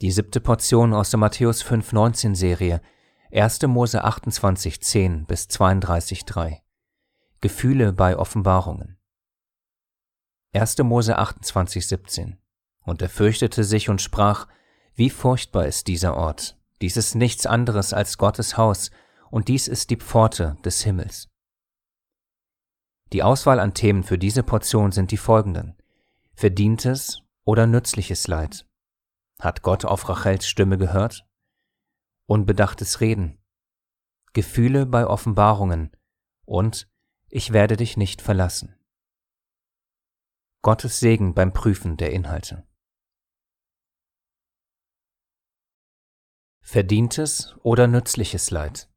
Die 0.00 0.10
siebte 0.10 0.40
Portion 0.40 0.94
aus 0.94 1.10
der 1.10 1.18
Matthäus 1.18 1.62
5,19 1.62 2.34
Serie, 2.34 2.80
1. 3.32 3.60
Mose 3.66 4.02
28,10 4.02 5.26
bis 5.26 5.46
32,3. 5.48 6.60
Gefühle 7.42 7.92
bei 7.92 8.16
Offenbarungen. 8.16 8.96
1. 10.54 10.78
Mose 10.78 11.18
28,17. 11.18 12.38
Und 12.80 13.02
er 13.02 13.10
fürchtete 13.10 13.62
sich 13.62 13.90
und 13.90 14.00
sprach, 14.00 14.48
wie 14.94 15.10
furchtbar 15.10 15.66
ist 15.66 15.86
dieser 15.86 16.16
Ort. 16.16 16.58
Dies 16.80 16.96
ist 16.96 17.14
nichts 17.14 17.44
anderes 17.44 17.92
als 17.92 18.16
Gottes 18.16 18.56
Haus, 18.56 18.90
und 19.30 19.48
dies 19.48 19.68
ist 19.68 19.90
die 19.90 19.96
Pforte 19.96 20.56
des 20.64 20.82
Himmels. 20.82 21.28
Die 23.12 23.22
Auswahl 23.22 23.60
an 23.60 23.74
Themen 23.74 24.02
für 24.02 24.16
diese 24.16 24.42
Portion 24.42 24.92
sind 24.92 25.10
die 25.10 25.18
folgenden. 25.18 25.76
Verdientes 26.32 27.22
oder 27.44 27.66
nützliches 27.66 28.26
Leid? 28.28 28.64
Hat 29.40 29.62
Gott 29.62 29.86
auf 29.86 30.06
Rachels 30.08 30.46
Stimme 30.46 30.76
gehört? 30.76 31.26
Unbedachtes 32.26 33.00
Reden. 33.00 33.42
Gefühle 34.34 34.84
bei 34.84 35.06
Offenbarungen 35.06 35.96
und 36.44 36.88
ich 37.30 37.52
werde 37.52 37.76
dich 37.78 37.96
nicht 37.96 38.20
verlassen. 38.20 38.76
Gottes 40.62 41.00
Segen 41.00 41.32
beim 41.32 41.54
Prüfen 41.54 41.96
der 41.96 42.12
Inhalte. 42.12 42.68
Verdientes 46.60 47.56
oder 47.62 47.86
nützliches 47.86 48.50
Leid. 48.50 48.90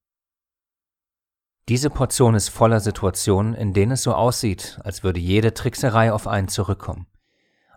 Diese 1.69 1.89
Portion 1.89 2.35
ist 2.35 2.49
voller 2.49 2.81
Situationen, 2.81 3.53
in 3.53 3.73
denen 3.73 3.93
es 3.93 4.03
so 4.03 4.13
aussieht, 4.13 4.79
als 4.83 5.03
würde 5.03 5.21
jede 5.21 5.53
Trickserei 5.53 6.11
auf 6.11 6.27
einen 6.27 6.49
zurückkommen. 6.49 7.07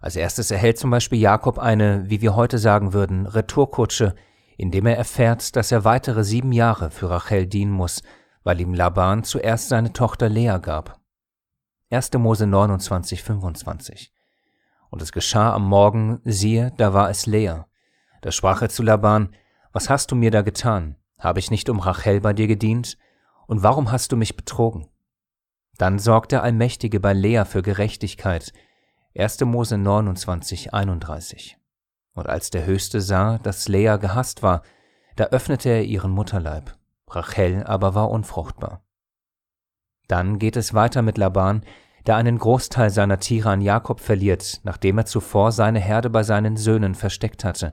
Als 0.00 0.16
erstes 0.16 0.50
erhält 0.50 0.78
zum 0.78 0.90
Beispiel 0.90 1.18
Jakob 1.18 1.58
eine, 1.58 2.08
wie 2.08 2.20
wir 2.20 2.36
heute 2.36 2.58
sagen 2.58 2.92
würden, 2.92 3.26
Retourkutsche, 3.26 4.14
indem 4.56 4.86
er 4.86 4.96
erfährt, 4.96 5.56
dass 5.56 5.72
er 5.72 5.84
weitere 5.84 6.24
sieben 6.24 6.52
Jahre 6.52 6.90
für 6.90 7.10
Rachel 7.10 7.46
dienen 7.46 7.72
muss, 7.72 8.02
weil 8.44 8.60
ihm 8.60 8.74
Laban 8.74 9.24
zuerst 9.24 9.68
seine 9.68 9.92
Tochter 9.92 10.28
Lea 10.28 10.58
gab. 10.60 11.00
1. 11.90 12.12
Mose 12.14 12.46
29, 12.46 13.22
25. 13.22 14.12
Und 14.90 15.02
es 15.02 15.12
geschah 15.12 15.52
am 15.52 15.66
Morgen, 15.68 16.20
siehe, 16.24 16.72
da 16.76 16.92
war 16.94 17.10
es 17.10 17.26
Lea. 17.26 17.62
Da 18.22 18.32
sprach 18.32 18.62
er 18.62 18.68
zu 18.68 18.82
Laban, 18.82 19.34
Was 19.72 19.90
hast 19.90 20.10
du 20.10 20.16
mir 20.16 20.30
da 20.30 20.42
getan? 20.42 20.96
Habe 21.18 21.38
ich 21.38 21.50
nicht 21.50 21.68
um 21.68 21.80
Rachel 21.80 22.20
bei 22.20 22.32
dir 22.32 22.46
gedient? 22.46 22.98
Und 23.46 23.62
warum 23.62 23.92
hast 23.92 24.12
du 24.12 24.16
mich 24.16 24.36
betrogen? 24.36 24.88
Dann 25.78 25.98
sorgt 25.98 26.32
der 26.32 26.42
Allmächtige 26.42 27.00
bei 27.00 27.12
Lea 27.12 27.44
für 27.44 27.62
Gerechtigkeit. 27.62 28.52
1. 29.18 29.40
Mose 29.46 29.78
29, 29.78 30.74
31. 30.74 31.56
Und 32.12 32.28
als 32.28 32.50
der 32.50 32.66
Höchste 32.66 33.00
sah, 33.00 33.38
dass 33.38 33.66
Lea 33.66 33.96
gehasst 33.98 34.42
war, 34.42 34.62
da 35.16 35.24
öffnete 35.24 35.70
er 35.70 35.84
ihren 35.84 36.10
Mutterleib. 36.10 36.76
Rachel 37.08 37.64
aber 37.64 37.94
war 37.94 38.10
unfruchtbar. 38.10 38.82
Dann 40.06 40.38
geht 40.38 40.56
es 40.56 40.74
weiter 40.74 41.00
mit 41.00 41.16
Laban, 41.16 41.62
der 42.06 42.16
einen 42.16 42.36
Großteil 42.36 42.90
seiner 42.90 43.18
Tiere 43.18 43.48
an 43.48 43.62
Jakob 43.62 44.00
verliert, 44.00 44.60
nachdem 44.64 44.98
er 44.98 45.06
zuvor 45.06 45.50
seine 45.50 45.80
Herde 45.80 46.10
bei 46.10 46.22
seinen 46.22 46.58
Söhnen 46.58 46.94
versteckt 46.94 47.42
hatte. 47.42 47.72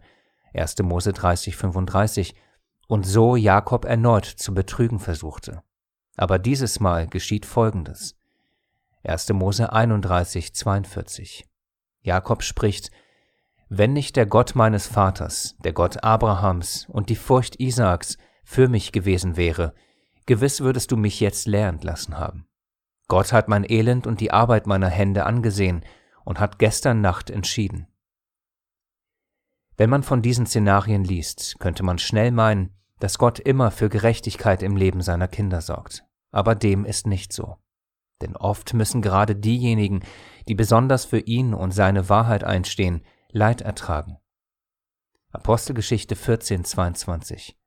1. 0.54 0.80
Mose 0.84 1.12
30, 1.12 1.58
35, 1.58 2.36
und 2.88 3.06
so 3.06 3.36
Jakob 3.36 3.84
erneut 3.84 4.26
zu 4.26 4.54
betrügen 4.54 5.00
versuchte. 5.00 5.62
Aber 6.16 6.40
dieses 6.40 6.80
Mal 6.80 7.08
geschieht 7.08 7.46
Folgendes. 7.46 8.16
1. 9.06 9.34
Mose 9.34 9.74
31, 9.74 10.54
42. 10.54 11.46
Jakob 12.04 12.42
spricht, 12.42 12.90
Wenn 13.68 13.92
nicht 13.92 14.16
der 14.16 14.26
Gott 14.26 14.56
meines 14.56 14.88
Vaters, 14.88 15.58
der 15.62 15.74
Gott 15.74 16.06
Abrahams 16.06 16.88
und 16.90 17.10
die 17.10 17.18
Furcht 17.18 17.60
Isaaks 17.60 18.18
für 18.46 18.70
mich 18.70 18.94
gewesen 18.94 19.36
wäre, 19.36 19.74
gewiss 20.26 20.62
würdest 20.62 20.90
du 20.92 20.96
mich 20.96 21.20
jetzt 21.20 21.48
leer 21.48 21.78
lassen 21.82 22.18
haben. 22.18 22.48
Gott 23.10 23.34
hat 23.34 23.50
mein 23.50 23.70
Elend 23.70 24.08
und 24.08 24.22
die 24.22 24.32
Arbeit 24.32 24.68
meiner 24.68 24.88
Hände 24.88 25.26
angesehen 25.26 25.84
und 26.24 26.40
hat 26.40 26.58
gestern 26.58 27.02
Nacht 27.02 27.30
entschieden. 27.30 27.88
Wenn 29.76 29.90
man 29.90 30.04
von 30.04 30.22
diesen 30.22 30.46
Szenarien 30.46 31.04
liest, 31.04 31.60
könnte 31.60 31.84
man 31.84 31.98
schnell 31.98 32.32
meinen, 32.32 32.74
dass 33.00 33.18
Gott 33.18 33.40
immer 33.40 33.70
für 33.70 33.90
Gerechtigkeit 33.90 34.64
im 34.64 34.78
Leben 34.78 35.02
seiner 35.02 35.28
Kinder 35.28 35.60
sorgt. 35.60 36.06
Aber 36.32 36.56
dem 36.56 36.86
ist 36.86 37.06
nicht 37.06 37.34
so. 37.34 37.58
Denn 38.24 38.38
oft 38.38 38.74
müssen 38.74 39.02
gerade 39.02 39.36
diejenigen, 39.36 40.02
die 40.48 40.56
besonders 40.56 41.04
für 41.04 41.20
ihn 41.20 41.54
und 41.54 41.72
seine 41.72 42.08
Wahrheit 42.08 42.46
einstehen, 42.46 43.04
Leid 43.30 43.62
ertragen. 43.62 44.18
Apostelgeschichte 45.32 46.16
14, 46.16 46.64
22. 46.64 47.60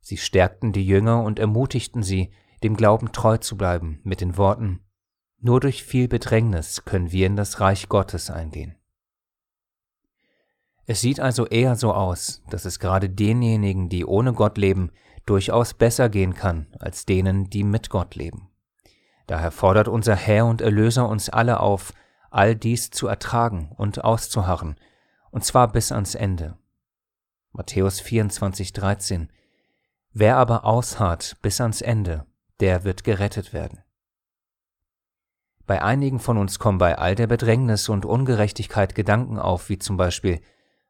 Sie 0.00 0.16
stärkten 0.18 0.72
die 0.72 0.86
Jünger 0.86 1.22
und 1.22 1.38
ermutigten 1.38 2.02
sie, 2.02 2.32
dem 2.62 2.76
Glauben 2.76 3.12
treu 3.12 3.38
zu 3.38 3.56
bleiben, 3.56 4.00
mit 4.04 4.20
den 4.20 4.36
Worten, 4.36 4.84
nur 5.40 5.58
durch 5.58 5.84
viel 5.84 6.06
Bedrängnis 6.06 6.84
können 6.84 7.10
wir 7.10 7.26
in 7.26 7.36
das 7.36 7.60
Reich 7.60 7.88
Gottes 7.88 8.28
eingehen. 8.28 8.76
Es 10.84 11.00
sieht 11.00 11.18
also 11.18 11.46
eher 11.46 11.76
so 11.76 11.94
aus, 11.94 12.42
dass 12.50 12.66
es 12.66 12.78
gerade 12.78 13.08
denjenigen, 13.08 13.88
die 13.88 14.04
ohne 14.04 14.34
Gott 14.34 14.58
leben, 14.58 14.90
durchaus 15.24 15.72
besser 15.72 16.10
gehen 16.10 16.34
kann 16.34 16.66
als 16.78 17.06
denen, 17.06 17.48
die 17.48 17.64
mit 17.64 17.88
Gott 17.88 18.16
leben. 18.16 18.51
Daher 19.32 19.50
fordert 19.50 19.88
unser 19.88 20.14
Herr 20.14 20.44
und 20.44 20.60
Erlöser 20.60 21.08
uns 21.08 21.30
alle 21.30 21.60
auf, 21.60 21.94
all 22.28 22.54
dies 22.54 22.90
zu 22.90 23.06
ertragen 23.06 23.72
und 23.78 24.04
auszuharren, 24.04 24.76
und 25.30 25.42
zwar 25.42 25.72
bis 25.72 25.90
ans 25.90 26.14
Ende. 26.14 26.58
Matthäus 27.52 27.98
24, 28.00 28.74
13 28.74 29.30
Wer 30.12 30.36
aber 30.36 30.66
ausharrt 30.66 31.38
bis 31.40 31.62
ans 31.62 31.80
Ende, 31.80 32.26
der 32.60 32.84
wird 32.84 33.04
gerettet 33.04 33.54
werden. 33.54 33.82
Bei 35.64 35.80
einigen 35.80 36.18
von 36.18 36.36
uns 36.36 36.58
kommen 36.58 36.76
bei 36.76 36.98
all 36.98 37.14
der 37.14 37.26
Bedrängnis 37.26 37.88
und 37.88 38.04
Ungerechtigkeit 38.04 38.94
Gedanken 38.94 39.38
auf, 39.38 39.70
wie 39.70 39.78
zum 39.78 39.96
Beispiel, 39.96 40.42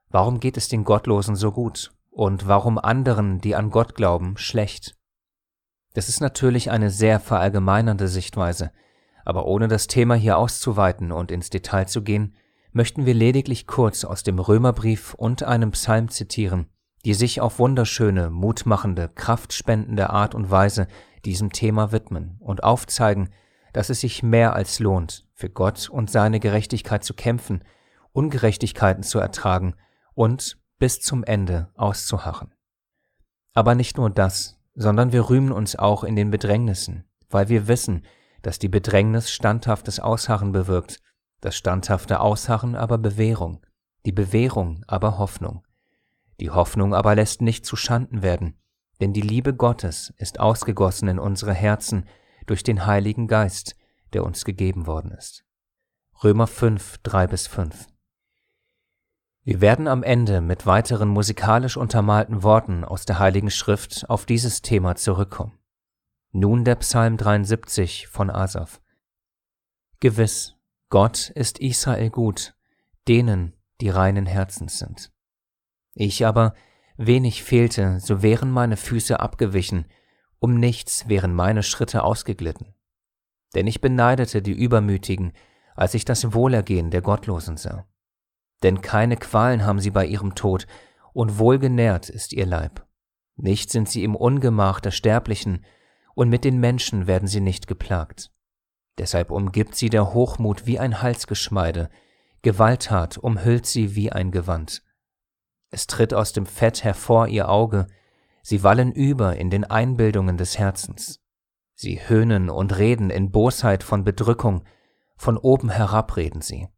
warum 0.09 0.41
geht 0.41 0.57
es 0.57 0.67
den 0.67 0.83
Gottlosen 0.83 1.37
so 1.37 1.53
gut 1.53 1.93
und 2.11 2.49
warum 2.49 2.79
anderen, 2.79 3.41
die 3.41 3.55
an 3.55 3.71
Gott 3.71 3.95
glauben, 3.95 4.37
schlecht? 4.37 4.97
Das 5.95 6.09
ist 6.09 6.21
natürlich 6.21 6.71
eine 6.71 6.91
sehr 6.91 7.21
verallgemeinernde 7.21 8.09
Sichtweise, 8.09 8.73
aber 9.25 9.47
ohne 9.47 9.69
das 9.69 9.87
Thema 9.87 10.15
hier 10.15 10.39
auszuweiten 10.39 11.13
und 11.13 11.31
ins 11.31 11.51
Detail 11.51 11.87
zu 11.87 12.03
gehen, 12.03 12.35
möchten 12.73 13.05
wir 13.07 13.15
lediglich 13.15 13.67
kurz 13.67 14.05
aus 14.05 14.23
dem 14.23 14.39
Römerbrief 14.39 15.15
und 15.15 15.43
einem 15.43 15.73
Psalm 15.73 16.09
zitieren, 16.09 16.67
die 17.05 17.15
sich 17.15 17.41
auf 17.41 17.59
wunderschöne, 17.59 18.31
mutmachende, 18.31 19.11
kraftspendende 19.15 20.11
Art 20.11 20.35
und 20.35 20.51
Weise 20.51 20.89
diesem 21.25 21.53
Thema 21.53 21.93
widmen 21.93 22.37
und 22.41 22.65
aufzeigen, 22.65 23.31
dass 23.73 23.91
es 23.91 24.01
sich 24.01 24.23
mehr 24.23 24.55
als 24.55 24.79
lohnt, 24.79 25.27
für 25.35 25.51
Gott 25.51 25.89
und 25.89 26.11
seine 26.11 26.41
Gerechtigkeit 26.41 27.05
zu 27.05 27.15
kämpfen, 27.15 27.65
Ungerechtigkeiten 28.13 29.03
zu 29.03 29.19
ertragen 29.19 29.75
und 30.15 30.59
bis 30.79 31.01
zum 31.01 31.25
Ende 31.25 31.71
auszuharren. 31.75 32.53
Aber 33.55 33.75
nicht 33.75 33.97
nur 33.97 34.11
das, 34.11 34.59
sondern 34.75 35.13
wir 35.13 35.29
rühmen 35.29 35.53
uns 35.53 35.77
auch 35.77 36.05
in 36.05 36.17
den 36.17 36.31
Bedrängnissen, 36.31 37.05
weil 37.29 37.49
wir 37.49 37.69
wissen, 37.69 38.05
dass 38.43 38.59
die 38.59 38.69
Bedrängnis 38.69 39.31
standhaftes 39.31 40.01
Ausharren 40.01 40.53
bewirkt, 40.53 41.01
das 41.41 41.57
standhafte 41.57 42.21
Ausharren 42.21 42.75
aber 42.77 42.99
Bewährung, 42.99 43.65
die 44.07 44.13
Bewährung 44.13 44.85
aber 44.87 45.19
Hoffnung. 45.19 45.67
Die 46.41 46.51
Hoffnung 46.51 46.95
aber 46.95 47.15
lässt 47.15 47.43
nicht 47.43 47.65
zu 47.67 47.77
Schanden 47.77 48.23
werden, 48.23 48.57
denn 49.01 49.13
die 49.13 49.21
Liebe 49.21 49.55
Gottes 49.55 50.13
ist 50.17 50.41
ausgegossen 50.41 51.09
in 51.09 51.19
unsere 51.19 51.55
Herzen 51.55 52.07
durch 52.47 52.63
den 52.63 52.87
Heiligen 52.87 53.29
Geist, 53.29 53.77
der 54.13 54.25
uns 54.25 54.45
gegeben 54.45 54.87
worden 54.87 55.13
ist. 55.13 55.45
Römer 56.23 56.47
5, 56.47 56.99
3 56.99 57.27
bis 57.27 57.47
5. 57.47 57.89
Wir 59.45 59.61
werden 59.61 59.89
am 59.89 60.05
Ende 60.05 60.41
mit 60.41 60.67
weiteren 60.67 61.09
musikalisch 61.09 61.77
untermalten 61.77 62.45
Worten 62.45 62.85
aus 62.85 63.07
der 63.07 63.19
Heiligen 63.19 63.51
Schrift 63.51 64.09
auf 64.09 64.25
dieses 64.25 64.63
Thema 64.63 64.95
zurückkommen. 64.95 65.59
Nun 66.31 66.65
der 66.65 66.77
Psalm 66.77 67.17
73 67.17 68.07
von 68.07 68.31
Asaf. 68.31 68.81
Gewiss, 69.99 70.55
Gott 70.91 71.31
ist 71.31 71.59
Israel 71.59 72.11
gut, 72.11 72.55
denen, 73.09 73.55
die 73.81 73.89
reinen 73.89 74.27
Herzens 74.27 74.79
sind. 74.79 75.13
Ich 75.95 76.25
aber, 76.25 76.55
wenig 76.97 77.43
fehlte, 77.43 77.99
so 77.99 78.23
wären 78.23 78.51
meine 78.53 78.77
Füße 78.77 79.19
abgewichen, 79.19 79.87
um 80.39 80.55
nichts 80.55 81.09
wären 81.09 81.35
meine 81.35 81.65
Schritte 81.65 82.05
ausgeglitten. 82.05 82.75
Denn 83.57 83.67
ich 83.67 83.81
beneidete 83.81 84.41
die 84.41 84.53
Übermütigen, 84.53 85.33
als 85.75 85.95
ich 85.95 86.05
das 86.05 86.33
Wohlergehen 86.33 86.93
der 86.93 87.03
Gottlosen 87.03 87.57
sah. 87.57 87.87
Denn 88.63 88.81
keine 88.81 89.17
Qualen 89.17 89.65
haben 89.65 89.81
sie 89.81 89.91
bei 89.91 90.07
ihrem 90.07 90.35
Tod, 90.35 90.67
und 91.13 91.39
wohlgenährt 91.39 92.09
ist 92.09 92.33
ihr 92.33 92.47
Leib. 92.47 92.87
Nicht 93.37 93.71
sind 93.71 93.89
sie 93.89 94.05
im 94.05 94.15
Ungemach 94.17 94.81
der 94.81 94.91
Sterblichen, 94.91 95.65
und 96.15 96.29
mit 96.29 96.45
den 96.45 96.59
Menschen 96.59 97.07
werden 97.07 97.29
sie 97.29 97.41
nicht 97.41 97.67
geplagt. 97.67 98.31
Deshalb 98.99 99.31
umgibt 99.31 99.75
sie 99.75 99.89
der 99.89 100.13
Hochmut 100.13 100.67
wie 100.67 100.79
ein 100.79 101.01
Halsgeschmeide, 101.01 101.89
Gewalttat 102.43 103.19
umhüllt 103.19 103.67
sie 103.67 103.95
wie 103.95 104.11
ein 104.13 104.31
Gewand. 104.31 104.83
es 105.71 105.87
tritt 105.87 106.13
aus 106.13 106.33
dem 106.33 106.45
Fett 106.45 106.85
hervor 106.85 107.29
ihr 107.29 107.49
Auge, 107.49 107.87
sie 108.43 108.63
wallen 108.63 108.93
über 108.93 109.37
in 109.37 109.49
den 109.49 109.65
Einbildungen 109.65 110.37
des 110.37 110.59
Herzens. 110.59 111.21
Sie 111.75 112.01
höhnen 112.09 112.51
und 112.51 112.77
reden 112.77 113.09
in 113.09 113.31
Bosheit 113.31 113.83
von 113.83 114.05
Bedrückung, 114.05 114.65
von 115.17 115.39
oben 115.39 115.71
herab 115.71 116.17
reden 116.17 116.43
sie. 116.43 116.69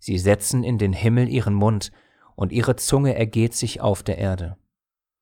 Sie 0.00 0.18
setzen 0.18 0.64
in 0.64 0.78
den 0.78 0.92
Himmel 0.92 1.28
ihren 1.28 1.54
Mund, 1.54 1.92
und 2.34 2.52
ihre 2.52 2.74
Zunge 2.74 3.14
ergeht 3.14 3.54
sich 3.54 3.82
auf 3.82 4.02
der 4.02 4.16
Erde. 4.16 4.56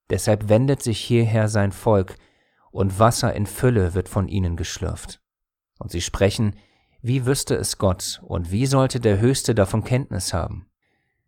Deshalb 0.09 0.47
wendet 0.47 0.81
sich 0.81 0.99
hierher 0.99 1.49
sein 1.49 1.71
Volk, 1.71 2.15
und 2.71 2.97
Wasser 2.97 3.33
in 3.33 3.45
Fülle 3.45 3.93
wird 3.93 4.09
von 4.09 4.27
ihnen 4.27 4.55
geschlürft. 4.55 5.21
Und 5.79 5.91
sie 5.91 6.01
sprechen, 6.01 6.55
wie 7.01 7.25
wüsste 7.25 7.55
es 7.55 7.77
Gott, 7.77 8.21
und 8.23 8.51
wie 8.51 8.65
sollte 8.65 8.99
der 8.99 9.19
Höchste 9.19 9.53
davon 9.53 9.83
Kenntnis 9.83 10.33
haben? 10.33 10.67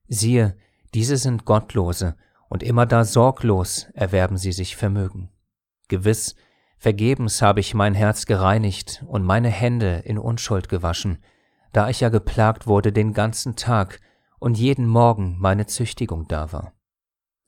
Siehe, 0.08 0.56
diese 0.94 1.18
sind 1.18 1.46
Gottlose, 1.46 2.16
und 2.50 2.64
immer 2.64 2.86
da 2.86 3.06
sorglos 3.06 3.88
erwerben 3.94 4.38
sie 4.38 4.52
sich 4.52 4.76
Vermögen. 4.76 5.30
Gewiss, 5.88 6.36
vergebens 6.78 7.42
habe 7.42 7.60
ich 7.60 7.74
mein 7.74 7.96
Herz 7.96 8.26
gereinigt 8.26 9.04
und 9.08 9.24
meine 9.24 9.50
Hände 9.50 10.02
in 10.06 10.18
Unschuld 10.18 10.70
gewaschen, 10.70 11.20
da 11.72 11.90
ich 11.90 12.02
ja 12.02 12.10
geplagt 12.10 12.68
wurde 12.68 12.92
den 12.92 13.14
ganzen 13.14 13.56
Tag 13.56 14.00
und 14.40 14.58
jeden 14.58 14.88
Morgen 14.88 15.38
meine 15.40 15.68
Züchtigung 15.68 16.28
da 16.28 16.52
war. 16.52 16.74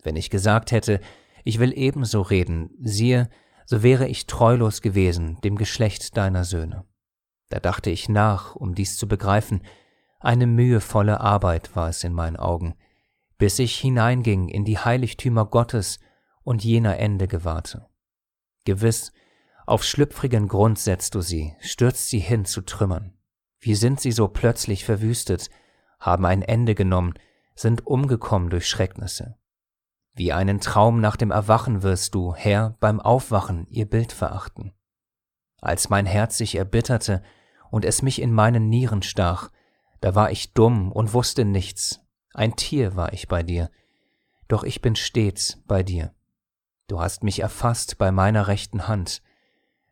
Wenn 0.03 0.15
ich 0.15 0.29
gesagt 0.29 0.71
hätte, 0.71 0.99
ich 1.43 1.59
will 1.59 1.73
ebenso 1.75 2.21
reden, 2.21 2.71
siehe, 2.81 3.29
so 3.65 3.83
wäre 3.83 4.07
ich 4.07 4.27
treulos 4.27 4.81
gewesen 4.81 5.39
dem 5.43 5.57
Geschlecht 5.57 6.17
deiner 6.17 6.43
Söhne. 6.43 6.85
Da 7.49 7.59
dachte 7.59 7.89
ich 7.89 8.09
nach, 8.09 8.55
um 8.55 8.75
dies 8.75 8.97
zu 8.97 9.07
begreifen, 9.07 9.61
eine 10.19 10.47
mühevolle 10.47 11.19
Arbeit 11.19 11.75
war 11.75 11.89
es 11.89 12.03
in 12.03 12.13
meinen 12.13 12.37
Augen, 12.37 12.75
bis 13.37 13.59
ich 13.59 13.77
hineinging 13.77 14.47
in 14.47 14.63
die 14.63 14.77
Heiligtümer 14.77 15.45
Gottes 15.45 15.99
und 16.43 16.63
jener 16.63 16.97
Ende 16.97 17.27
gewahrte. 17.27 17.87
Gewiss, 18.65 19.11
auf 19.65 19.83
schlüpfrigen 19.83 20.47
Grund 20.47 20.79
setzt 20.79 21.15
du 21.15 21.21
sie, 21.21 21.55
stürzt 21.59 22.09
sie 22.09 22.19
hin 22.19 22.45
zu 22.45 22.61
Trümmern. 22.61 23.13
Wie 23.63 23.75
sind 23.75 24.01
sie 24.01 24.11
so 24.11 24.27
plötzlich 24.27 24.83
verwüstet, 24.83 25.49
haben 25.97 26.25
ein 26.25 26.41
Ende 26.41 26.75
genommen, 26.75 27.13
sind 27.55 27.87
umgekommen 27.87 28.49
durch 28.49 28.67
Schrecknisse. 28.67 29.37
Wie 30.13 30.33
einen 30.33 30.59
Traum 30.59 30.99
nach 30.99 31.15
dem 31.15 31.31
Erwachen 31.31 31.81
wirst 31.81 32.13
du, 32.13 32.35
Herr, 32.35 32.75
beim 32.81 32.99
Aufwachen 32.99 33.65
ihr 33.69 33.85
Bild 33.89 34.11
verachten. 34.11 34.73
Als 35.61 35.89
mein 35.89 36.05
Herz 36.05 36.37
sich 36.37 36.55
erbitterte 36.55 37.23
und 37.71 37.85
es 37.85 38.01
mich 38.01 38.21
in 38.21 38.33
meinen 38.33 38.67
Nieren 38.67 39.01
stach, 39.01 39.49
da 40.01 40.13
war 40.13 40.29
ich 40.29 40.53
dumm 40.53 40.91
und 40.91 41.13
wusste 41.13 41.45
nichts, 41.45 42.01
ein 42.33 42.57
Tier 42.57 42.97
war 42.97 43.13
ich 43.13 43.29
bei 43.29 43.43
dir, 43.43 43.71
doch 44.49 44.65
ich 44.65 44.81
bin 44.81 44.97
stets 44.97 45.63
bei 45.67 45.83
dir. 45.83 46.13
Du 46.87 46.99
hast 46.99 47.23
mich 47.23 47.39
erfasst 47.39 47.97
bei 47.97 48.11
meiner 48.11 48.49
rechten 48.49 48.89
Hand, 48.89 49.21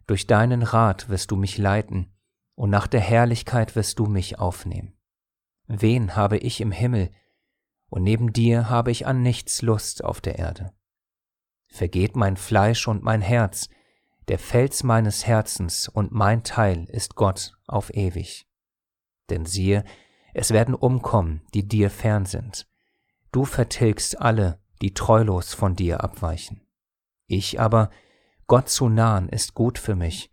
durch 0.08 0.28
deinen 0.28 0.62
Rat 0.62 1.08
wirst 1.08 1.32
du 1.32 1.38
mich 1.38 1.58
leiten, 1.58 2.11
und 2.62 2.70
nach 2.70 2.86
der 2.86 3.00
Herrlichkeit 3.00 3.76
wirst 3.76 3.98
du 3.98 4.06
mich 4.06 4.38
aufnehmen. 4.38 4.94
Wen 5.66 6.16
habe 6.16 6.38
ich 6.38 6.62
im 6.62 6.72
Himmel, 6.72 7.10
und 7.90 8.04
neben 8.04 8.34
dir 8.34 8.70
habe 8.70 8.92
ich 8.92 9.08
an 9.08 9.24
nichts 9.24 9.64
Lust 9.64 10.04
auf 10.04 10.22
der 10.22 10.38
Erde. 10.38 10.72
Vergeht 11.66 12.16
mein 12.16 12.38
Fleisch 12.38 12.88
und 12.88 13.02
mein 13.02 13.22
Herz, 13.22 13.68
der 14.28 14.38
Fels 14.38 14.84
meines 14.84 15.26
Herzens 15.26 15.88
und 15.88 16.12
mein 16.12 16.44
Teil 16.44 16.86
ist 16.86 17.16
Gott 17.16 17.58
auf 17.66 17.92
ewig. 17.96 18.48
Denn 19.32 19.48
siehe, 19.48 19.84
es 20.36 20.52
werden 20.52 20.76
umkommen, 20.76 21.42
die 21.56 21.68
dir 21.68 21.90
fern 21.90 22.28
sind. 22.28 22.68
Du 23.32 23.44
vertilgst 23.44 24.22
alle, 24.22 24.62
die 24.84 24.94
treulos 24.94 25.56
von 25.56 25.76
dir 25.76 26.04
abweichen. 26.04 26.62
Ich 27.26 27.60
aber, 27.60 27.90
Gott 28.46 28.70
zu 28.70 28.88
nahen, 28.88 29.30
ist 29.30 29.56
gut 29.56 29.80
für 29.80 29.96
mich. 29.96 30.32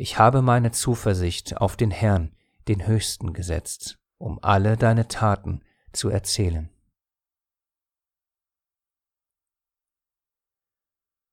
Ich 0.00 0.16
habe 0.16 0.42
meine 0.42 0.70
Zuversicht 0.70 1.56
auf 1.56 1.76
den 1.76 1.90
Herrn, 1.90 2.32
den 2.68 2.86
Höchsten, 2.86 3.32
gesetzt, 3.32 3.98
um 4.16 4.38
alle 4.42 4.76
deine 4.76 5.08
Taten 5.08 5.60
zu 5.92 6.08
erzählen. 6.08 6.70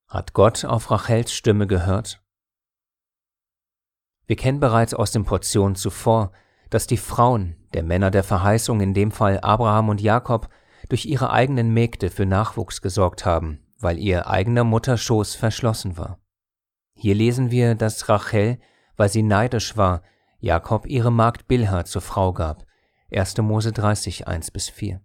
Hat 0.07 0.33
Gott 0.33 0.65
auf 0.65 0.89
Rachels 0.89 1.31
Stimme 1.31 1.67
gehört? 1.67 2.23
Wir 4.25 4.35
kennen 4.35 4.59
bereits 4.59 4.95
aus 4.95 5.11
den 5.11 5.25
Portionen 5.25 5.75
zuvor, 5.75 6.31
dass 6.71 6.87
die 6.87 6.97
Frauen, 6.97 7.55
der 7.73 7.83
Männer 7.83 8.09
der 8.09 8.23
Verheißung, 8.23 8.81
in 8.81 8.95
dem 8.95 9.11
Fall 9.11 9.39
Abraham 9.41 9.89
und 9.89 10.01
Jakob, 10.01 10.49
durch 10.89 11.05
ihre 11.05 11.29
eigenen 11.29 11.71
Mägde 11.71 12.09
für 12.09 12.25
Nachwuchs 12.25 12.81
gesorgt 12.81 13.27
haben, 13.27 13.63
weil 13.77 13.99
ihr 13.99 14.25
eigener 14.25 14.63
Mutterschoß 14.63 15.35
verschlossen 15.35 15.97
war. 15.97 16.19
Hier 16.97 17.15
lesen 17.15 17.51
wir, 17.51 17.75
dass 17.75 18.07
Rachel, 18.09 18.59
weil 18.95 19.09
sie 19.09 19.23
neidisch 19.23 19.77
war, 19.77 20.01
Jakob 20.39 20.85
ihre 20.87 21.11
Magd 21.11 21.47
Bilha 21.47 21.85
zur 21.85 22.01
Frau 22.01 22.33
gab. 22.33 22.65
1. 23.11 23.37
Mose 23.37 23.71
30, 23.71 24.27
1 24.27 24.51
bis 24.51 24.69
4. 24.69 25.01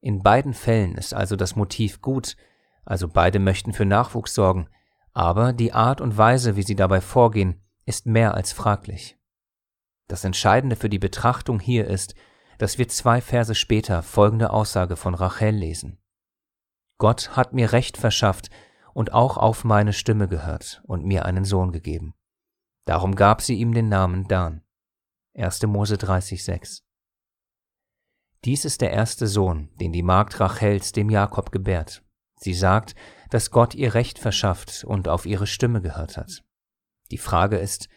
In 0.00 0.22
beiden 0.22 0.54
Fällen 0.54 0.94
ist 0.94 1.14
also 1.14 1.34
das 1.34 1.56
Motiv 1.56 2.00
gut, 2.00 2.36
also 2.84 3.08
beide 3.08 3.38
möchten 3.38 3.72
für 3.72 3.84
Nachwuchs 3.84 4.34
sorgen, 4.34 4.68
aber 5.12 5.52
die 5.52 5.72
Art 5.72 6.00
und 6.00 6.16
Weise, 6.16 6.56
wie 6.56 6.62
sie 6.62 6.76
dabei 6.76 7.00
vorgehen, 7.00 7.60
ist 7.86 8.06
mehr 8.06 8.34
als 8.34 8.52
fraglich. 8.52 9.18
Das 10.06 10.24
Entscheidende 10.24 10.76
für 10.76 10.88
die 10.88 10.98
Betrachtung 10.98 11.58
hier 11.58 11.86
ist, 11.86 12.14
dass 12.58 12.78
wir 12.78 12.88
zwei 12.88 13.20
Verse 13.20 13.54
später 13.54 14.02
folgende 14.02 14.50
Aussage 14.50 14.96
von 14.96 15.14
Rachel 15.14 15.54
lesen. 15.54 15.98
Gott 16.98 17.36
hat 17.36 17.52
mir 17.52 17.72
Recht 17.72 17.96
verschafft 17.96 18.50
und 18.98 19.12
auch 19.12 19.36
auf 19.36 19.62
meine 19.62 19.92
Stimme 19.92 20.26
gehört 20.26 20.82
und 20.84 21.04
mir 21.04 21.24
einen 21.24 21.44
Sohn 21.44 21.70
gegeben. 21.70 22.14
Darum 22.84 23.14
gab 23.14 23.42
sie 23.42 23.54
ihm 23.54 23.72
den 23.72 23.88
Namen 23.88 24.26
Dan. 24.26 24.62
1. 25.36 25.62
Mose 25.68 25.94
30,6 25.94 26.82
Dies 28.44 28.64
ist 28.64 28.80
der 28.80 28.90
erste 28.90 29.28
Sohn, 29.28 29.68
den 29.76 29.92
die 29.92 30.02
Magd 30.02 30.40
Rachels 30.40 30.90
dem 30.90 31.10
Jakob 31.10 31.52
gebärt. 31.52 32.02
Sie 32.40 32.54
sagt, 32.54 32.96
dass 33.30 33.52
Gott 33.52 33.76
ihr 33.76 33.94
Recht 33.94 34.18
verschafft 34.18 34.82
und 34.82 35.06
auf 35.06 35.26
ihre 35.26 35.46
Stimme 35.46 35.80
gehört 35.80 36.16
hat. 36.16 36.42
Die 37.12 37.18
Frage 37.18 37.58
ist, 37.58 37.88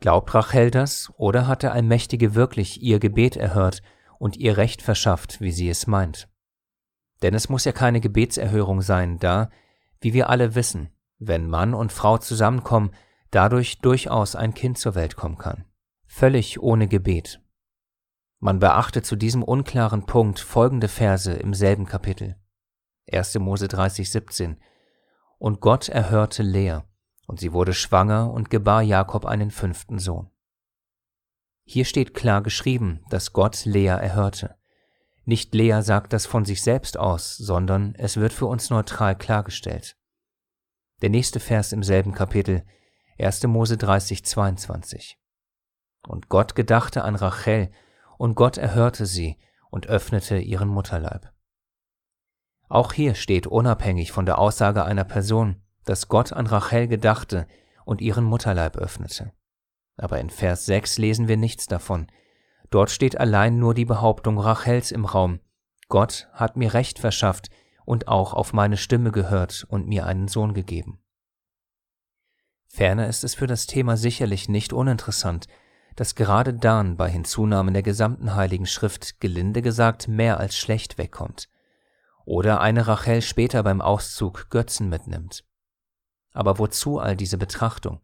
Glaubt 0.00 0.34
Rachel 0.34 0.72
das, 0.72 1.12
oder 1.18 1.46
hat 1.46 1.62
der 1.62 1.72
Allmächtige 1.72 2.34
wirklich 2.34 2.82
ihr 2.82 2.98
Gebet 2.98 3.36
erhört 3.36 3.80
und 4.18 4.36
ihr 4.36 4.56
Recht 4.56 4.82
verschafft, 4.82 5.40
wie 5.40 5.52
sie 5.52 5.68
es 5.68 5.86
meint? 5.86 6.28
Denn 7.22 7.34
es 7.34 7.48
muss 7.48 7.64
ja 7.64 7.70
keine 7.70 8.00
Gebetserhörung 8.00 8.82
sein, 8.82 9.20
da, 9.20 9.50
wie 10.00 10.12
wir 10.12 10.28
alle 10.28 10.54
wissen, 10.54 10.90
wenn 11.18 11.48
Mann 11.48 11.74
und 11.74 11.92
Frau 11.92 12.18
zusammenkommen, 12.18 12.92
dadurch 13.30 13.80
durchaus 13.80 14.36
ein 14.36 14.54
Kind 14.54 14.78
zur 14.78 14.94
Welt 14.94 15.16
kommen 15.16 15.38
kann. 15.38 15.64
Völlig 16.06 16.60
ohne 16.60 16.88
Gebet. 16.88 17.40
Man 18.40 18.60
beachte 18.60 19.02
zu 19.02 19.16
diesem 19.16 19.42
unklaren 19.42 20.06
Punkt 20.06 20.38
folgende 20.38 20.88
Verse 20.88 21.32
im 21.32 21.54
selben 21.54 21.86
Kapitel. 21.86 22.36
1. 23.10 23.38
Mose 23.38 23.68
30, 23.68 24.10
17. 24.10 24.56
Und 25.38 25.60
Gott 25.60 25.88
erhörte 25.88 26.42
Lea, 26.42 26.80
und 27.26 27.40
sie 27.40 27.52
wurde 27.52 27.74
schwanger 27.74 28.32
und 28.32 28.50
gebar 28.50 28.82
Jakob 28.82 29.26
einen 29.26 29.50
fünften 29.50 29.98
Sohn. 29.98 30.30
Hier 31.64 31.84
steht 31.84 32.14
klar 32.14 32.42
geschrieben, 32.42 33.04
dass 33.10 33.32
Gott 33.32 33.64
Lea 33.64 33.86
erhörte. 33.86 34.57
Nicht 35.28 35.54
Lea 35.54 35.82
sagt 35.82 36.14
das 36.14 36.24
von 36.24 36.46
sich 36.46 36.62
selbst 36.62 36.96
aus, 36.96 37.36
sondern 37.36 37.94
es 37.96 38.16
wird 38.16 38.32
für 38.32 38.46
uns 38.46 38.70
neutral 38.70 39.14
klargestellt. 39.14 39.94
Der 41.02 41.10
nächste 41.10 41.38
Vers 41.38 41.72
im 41.72 41.82
selben 41.82 42.12
Kapitel, 42.12 42.64
1. 43.18 43.42
Mose 43.42 43.76
30, 43.76 44.24
22. 44.24 45.18
Und 46.06 46.30
Gott 46.30 46.54
gedachte 46.54 47.04
an 47.04 47.14
Rachel, 47.14 47.70
und 48.16 48.36
Gott 48.36 48.56
erhörte 48.56 49.04
sie 49.04 49.36
und 49.70 49.86
öffnete 49.86 50.38
ihren 50.38 50.68
Mutterleib. 50.68 51.30
Auch 52.70 52.94
hier 52.94 53.14
steht 53.14 53.46
unabhängig 53.46 54.12
von 54.12 54.24
der 54.24 54.38
Aussage 54.38 54.86
einer 54.86 55.04
Person, 55.04 55.60
dass 55.84 56.08
Gott 56.08 56.32
an 56.32 56.46
Rachel 56.46 56.88
gedachte 56.88 57.46
und 57.84 58.00
ihren 58.00 58.24
Mutterleib 58.24 58.78
öffnete. 58.78 59.32
Aber 59.98 60.20
in 60.20 60.30
Vers 60.30 60.64
6 60.64 60.96
lesen 60.96 61.28
wir 61.28 61.36
nichts 61.36 61.66
davon. 61.66 62.06
Dort 62.70 62.90
steht 62.90 63.18
allein 63.18 63.58
nur 63.58 63.74
die 63.74 63.84
Behauptung 63.84 64.38
Rachels 64.38 64.90
im 64.92 65.04
Raum. 65.04 65.40
Gott 65.88 66.28
hat 66.32 66.56
mir 66.56 66.74
Recht 66.74 66.98
verschafft 66.98 67.48
und 67.84 68.08
auch 68.08 68.34
auf 68.34 68.52
meine 68.52 68.76
Stimme 68.76 69.10
gehört 69.10 69.64
und 69.68 69.88
mir 69.88 70.04
einen 70.04 70.28
Sohn 70.28 70.52
gegeben. 70.52 71.00
Ferner 72.66 73.08
ist 73.08 73.24
es 73.24 73.34
für 73.34 73.46
das 73.46 73.66
Thema 73.66 73.96
sicherlich 73.96 74.48
nicht 74.48 74.74
uninteressant, 74.74 75.46
dass 75.96 76.14
gerade 76.14 76.52
Dan 76.54 76.96
bei 76.96 77.10
Hinzunahmen 77.10 77.72
der 77.72 77.82
gesamten 77.82 78.34
Heiligen 78.34 78.66
Schrift 78.66 79.20
gelinde 79.20 79.62
gesagt 79.62 80.06
mehr 80.06 80.38
als 80.38 80.56
schlecht 80.56 80.98
wegkommt. 80.98 81.48
Oder 82.24 82.60
eine 82.60 82.86
Rachel 82.86 83.22
später 83.22 83.62
beim 83.62 83.80
Auszug 83.80 84.50
Götzen 84.50 84.90
mitnimmt. 84.90 85.44
Aber 86.32 86.58
wozu 86.58 86.98
all 86.98 87.16
diese 87.16 87.38
Betrachtung? 87.38 88.00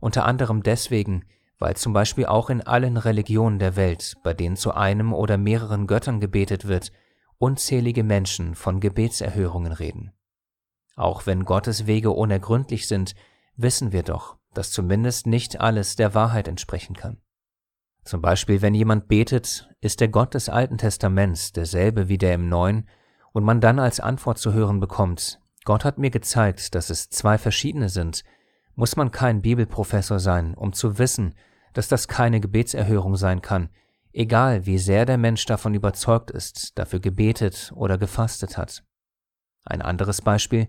Unter 0.00 0.26
anderem 0.26 0.62
deswegen, 0.62 1.24
weil 1.58 1.76
zum 1.76 1.92
Beispiel 1.92 2.26
auch 2.26 2.50
in 2.50 2.60
allen 2.60 2.96
Religionen 2.96 3.58
der 3.58 3.76
Welt, 3.76 4.16
bei 4.22 4.34
denen 4.34 4.56
zu 4.56 4.72
einem 4.72 5.12
oder 5.12 5.38
mehreren 5.38 5.86
Göttern 5.86 6.20
gebetet 6.20 6.68
wird, 6.68 6.92
unzählige 7.38 8.04
Menschen 8.04 8.54
von 8.54 8.80
Gebetserhörungen 8.80 9.72
reden. 9.72 10.12
Auch 10.96 11.26
wenn 11.26 11.44
Gottes 11.44 11.86
Wege 11.86 12.10
unergründlich 12.10 12.88
sind, 12.88 13.14
wissen 13.56 13.92
wir 13.92 14.02
doch, 14.02 14.36
dass 14.54 14.72
zumindest 14.72 15.26
nicht 15.26 15.60
alles 15.60 15.96
der 15.96 16.14
Wahrheit 16.14 16.48
entsprechen 16.48 16.96
kann. 16.96 17.18
Zum 18.04 18.22
Beispiel, 18.22 18.62
wenn 18.62 18.74
jemand 18.74 19.06
betet, 19.08 19.68
ist 19.80 20.00
der 20.00 20.08
Gott 20.08 20.34
des 20.34 20.48
Alten 20.48 20.78
Testaments 20.78 21.52
derselbe 21.52 22.08
wie 22.08 22.18
der 22.18 22.34
im 22.34 22.48
Neuen, 22.48 22.88
und 23.32 23.44
man 23.44 23.60
dann 23.60 23.78
als 23.78 24.00
Antwort 24.00 24.38
zu 24.38 24.52
hören 24.52 24.80
bekommt, 24.80 25.40
Gott 25.64 25.84
hat 25.84 25.98
mir 25.98 26.10
gezeigt, 26.10 26.74
dass 26.74 26.88
es 26.90 27.10
zwei 27.10 27.36
verschiedene 27.36 27.88
sind, 27.90 28.24
muss 28.74 28.96
man 28.96 29.10
kein 29.10 29.42
Bibelprofessor 29.42 30.18
sein, 30.18 30.54
um 30.54 30.72
zu 30.72 30.98
wissen, 30.98 31.34
dass 31.78 31.86
das 31.86 32.08
keine 32.08 32.40
Gebetserhörung 32.40 33.14
sein 33.14 33.40
kann, 33.40 33.68
egal 34.12 34.66
wie 34.66 34.78
sehr 34.78 35.06
der 35.06 35.16
Mensch 35.16 35.46
davon 35.46 35.74
überzeugt 35.74 36.28
ist, 36.28 36.76
dafür 36.76 36.98
gebetet 36.98 37.72
oder 37.72 37.98
gefastet 37.98 38.58
hat. 38.58 38.82
Ein 39.64 39.80
anderes 39.80 40.20
Beispiel, 40.20 40.66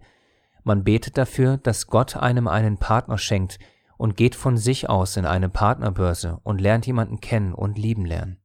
man 0.64 0.84
betet 0.84 1.18
dafür, 1.18 1.58
dass 1.58 1.88
Gott 1.88 2.16
einem 2.16 2.48
einen 2.48 2.78
Partner 2.78 3.18
schenkt 3.18 3.58
und 3.98 4.18
geht 4.18 4.36
von 4.36 4.56
sich 4.56 4.88
aus 4.88 5.18
in 5.18 5.26
eine 5.26 5.50
Partnerbörse 5.50 6.42
und 6.44 6.62
lernt 6.62 6.86
jemanden 6.86 7.20
kennen 7.20 7.56
und 7.56 7.80
lieben 7.80 8.06
lernen. 8.06 8.38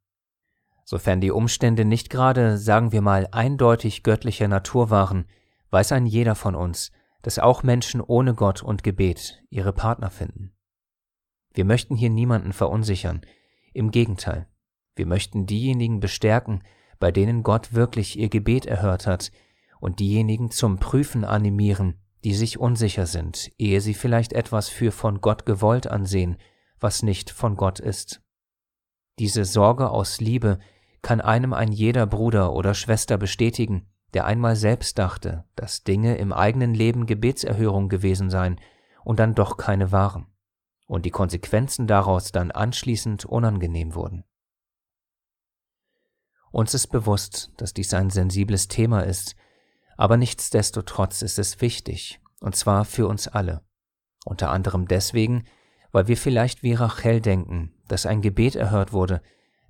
Sofern 0.86 1.20
die 1.20 1.32
Umstände 1.32 1.84
nicht 1.84 2.08
gerade, 2.08 2.56
sagen 2.56 2.92
wir 2.92 3.02
mal, 3.02 3.28
eindeutig 3.30 4.02
göttlicher 4.04 4.48
Natur 4.48 4.88
waren, 4.88 5.26
weiß 5.68 5.92
ein 5.92 6.06
jeder 6.06 6.34
von 6.34 6.54
uns, 6.54 6.92
dass 7.20 7.38
auch 7.38 7.62
Menschen 7.62 8.00
ohne 8.00 8.32
Gott 8.32 8.62
und 8.62 8.82
Gebet 8.82 9.42
ihre 9.50 9.74
Partner 9.74 10.08
finden. 10.08 10.53
Wir 11.54 11.64
möchten 11.64 11.96
hier 11.96 12.10
niemanden 12.10 12.52
verunsichern, 12.52 13.22
im 13.72 13.90
Gegenteil, 13.90 14.46
wir 14.96 15.06
möchten 15.06 15.46
diejenigen 15.46 16.00
bestärken, 16.00 16.62
bei 16.98 17.10
denen 17.10 17.42
Gott 17.42 17.74
wirklich 17.74 18.18
ihr 18.18 18.28
Gebet 18.28 18.66
erhört 18.66 19.06
hat, 19.06 19.32
und 19.80 20.00
diejenigen 20.00 20.50
zum 20.50 20.78
Prüfen 20.78 21.24
animieren, 21.24 22.00
die 22.24 22.34
sich 22.34 22.58
unsicher 22.58 23.06
sind, 23.06 23.50
ehe 23.58 23.80
sie 23.80 23.94
vielleicht 23.94 24.32
etwas 24.32 24.68
für 24.68 24.90
von 24.90 25.20
Gott 25.20 25.44
gewollt 25.44 25.86
ansehen, 25.86 26.38
was 26.80 27.02
nicht 27.02 27.30
von 27.30 27.56
Gott 27.56 27.80
ist. 27.80 28.22
Diese 29.18 29.44
Sorge 29.44 29.90
aus 29.90 30.20
Liebe 30.20 30.58
kann 31.02 31.20
einem 31.20 31.52
ein 31.52 31.70
jeder 31.70 32.06
Bruder 32.06 32.54
oder 32.54 32.72
Schwester 32.72 33.18
bestätigen, 33.18 33.86
der 34.14 34.24
einmal 34.24 34.56
selbst 34.56 34.98
dachte, 34.98 35.44
dass 35.54 35.84
Dinge 35.84 36.16
im 36.16 36.32
eigenen 36.32 36.72
Leben 36.72 37.04
Gebetserhörung 37.04 37.88
gewesen 37.88 38.30
seien 38.30 38.58
und 39.04 39.18
dann 39.18 39.34
doch 39.34 39.58
keine 39.58 39.92
waren, 39.92 40.26
und 40.86 41.06
die 41.06 41.10
Konsequenzen 41.10 41.86
daraus 41.86 42.32
dann 42.32 42.50
anschließend 42.50 43.24
unangenehm 43.24 43.94
wurden. 43.94 44.24
Uns 46.50 46.72
ist 46.74 46.88
bewusst, 46.88 47.52
dass 47.56 47.74
dies 47.74 47.92
ein 47.94 48.10
sensibles 48.10 48.68
Thema 48.68 49.00
ist, 49.00 49.34
aber 49.96 50.16
nichtsdestotrotz 50.16 51.22
ist 51.22 51.38
es 51.38 51.60
wichtig, 51.60 52.20
und 52.40 52.54
zwar 52.54 52.84
für 52.84 53.08
uns 53.08 53.26
alle. 53.28 53.62
Unter 54.24 54.50
anderem 54.50 54.86
deswegen, 54.86 55.44
weil 55.92 56.08
wir 56.08 56.16
vielleicht 56.16 56.62
wie 56.62 56.74
Rachel 56.74 57.20
denken, 57.20 57.74
dass 57.88 58.06
ein 58.06 58.22
Gebet 58.22 58.56
erhört 58.56 58.92
wurde, 58.92 59.22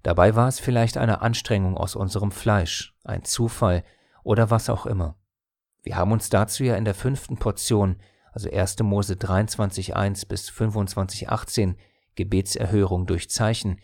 dabei 0.03 0.35
war 0.37 0.49
es 0.49 0.61
vielleicht 0.61 0.97
eine 0.97 1.23
Anstrengung 1.23 1.77
aus 1.77 1.97
unserem 1.97 2.31
Fleisch, 2.31 2.95
ein 3.05 3.25
Zufall 3.25 3.85
oder 4.23 4.51
was 4.51 4.69
auch 4.69 4.87
immer. 4.87 5.17
Wir 5.83 5.97
haben 5.97 6.13
uns 6.13 6.31
dazu 6.31 6.65
ja 6.65 6.77
in 6.77 6.85
der 6.85 6.95
fünften 6.95 7.37
Portion, 7.37 7.97
also 8.35 8.51
1. 8.51 8.81
Mose 8.81 9.15
23.1 9.15 10.27
bis 10.27 10.51
25.18, 10.51 11.77
Gebetserhörung 12.17 13.07
durch 13.07 13.31
Zeichen, 13.31 13.79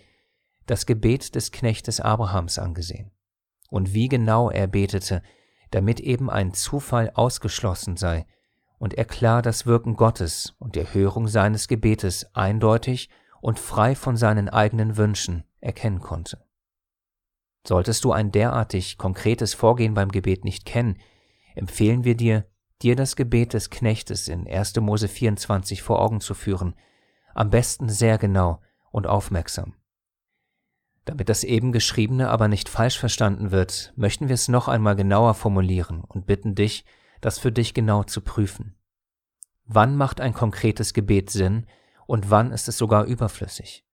das 0.67 0.87
Gebet 0.87 1.37
des 1.37 1.53
Knechtes 1.53 2.01
Abrahams 2.01 2.59
angesehen. 2.59 3.13
Und 3.71 3.95
wie 3.95 4.09
genau 4.09 4.51
er 4.51 4.67
betete, 4.67 5.23
damit 5.71 6.01
eben 6.01 6.29
ein 6.29 6.53
Zufall 6.53 7.13
ausgeschlossen 7.15 7.97
sei 7.97 8.27
und 8.79 8.95
er 8.95 9.05
klar 9.05 9.41
das 9.41 9.67
Wirken 9.67 9.95
Gottes 9.95 10.57
und 10.59 10.75
die 10.75 10.81
Erhörung 10.81 11.29
seines 11.29 11.69
Gebetes 11.69 12.35
eindeutig 12.35 13.09
und 13.41 13.61
frei 13.61 13.95
von 13.95 14.17
seinen 14.17 14.49
eigenen 14.49 14.97
Wünschen 14.97 15.45
erkennen 15.61 16.01
konnte. 16.01 16.45
Solltest 17.65 18.03
du 18.03 18.11
ein 18.11 18.33
derartig 18.33 18.99
konkretes 18.99 19.55
Vorgehen 19.55 19.95
beim 19.95 20.09
Gebet 20.09 20.45
nicht 20.45 20.65
kennen, 20.65 20.99
empfehlen 21.55 22.03
wir 22.03 22.17
dir, 22.17 22.50
dir 22.83 22.97
das 22.97 23.17
Gebet 23.17 23.53
des 23.53 23.71
Knechtes 23.71 24.29
in 24.29 24.49
1. 24.49 24.77
Mose 24.77 25.09
24 25.09 25.83
vor 25.83 26.01
Augen 26.01 26.21
zu 26.21 26.35
führen, 26.35 26.75
am 27.35 27.51
besten 27.51 27.89
sehr 27.89 28.19
genau 28.19 28.61
und 28.91 29.07
aufmerksam. 29.07 29.75
Damit 31.05 31.29
das 31.29 31.45
eben 31.45 31.73
Geschriebene 31.73 32.29
aber 32.29 32.49
nicht 32.49 32.69
falsch 32.69 32.99
verstanden 32.99 33.51
wird, 33.51 33.93
möchten 33.97 34.29
wir 34.29 34.35
es 34.35 34.49
noch 34.49 34.69
einmal 34.69 34.97
genauer 34.97 35.35
formulieren 35.35 36.03
und 36.03 36.27
bitten 36.27 36.55
dich, 36.55 36.85
das 37.21 37.39
für 37.39 37.53
dich 37.53 37.75
genau 37.75 38.05
zu 38.05 38.21
prüfen. 38.21 38.77
Wann 39.65 39.97
macht 39.97 40.21
ein 40.21 40.35
konkretes 40.35 40.95
Gebet 40.95 41.31
Sinn 41.31 41.67
und 42.07 42.31
wann 42.31 42.53
ist 42.53 42.69
es 42.69 42.77
sogar 42.77 43.05
überflüssig? 43.05 43.85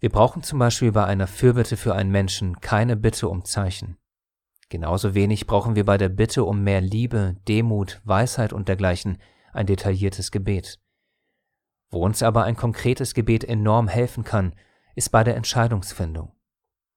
Wir 0.00 0.10
brauchen 0.10 0.42
zum 0.42 0.58
Beispiel 0.58 0.90
bei 0.90 1.04
einer 1.04 1.28
Fürbitte 1.28 1.76
für 1.76 1.94
einen 1.94 2.10
Menschen 2.10 2.60
keine 2.60 2.96
Bitte 2.96 3.28
um 3.28 3.44
Zeichen. 3.44 3.96
Genauso 4.72 5.12
wenig 5.12 5.46
brauchen 5.46 5.76
wir 5.76 5.84
bei 5.84 5.98
der 5.98 6.08
Bitte 6.08 6.44
um 6.44 6.64
mehr 6.64 6.80
Liebe, 6.80 7.36
Demut, 7.46 8.00
Weisheit 8.04 8.54
und 8.54 8.68
dergleichen 8.68 9.18
ein 9.52 9.66
detailliertes 9.66 10.30
Gebet. 10.30 10.80
Wo 11.90 12.02
uns 12.02 12.22
aber 12.22 12.44
ein 12.44 12.56
konkretes 12.56 13.12
Gebet 13.12 13.44
enorm 13.44 13.86
helfen 13.86 14.24
kann, 14.24 14.54
ist 14.94 15.10
bei 15.10 15.24
der 15.24 15.36
Entscheidungsfindung. 15.36 16.32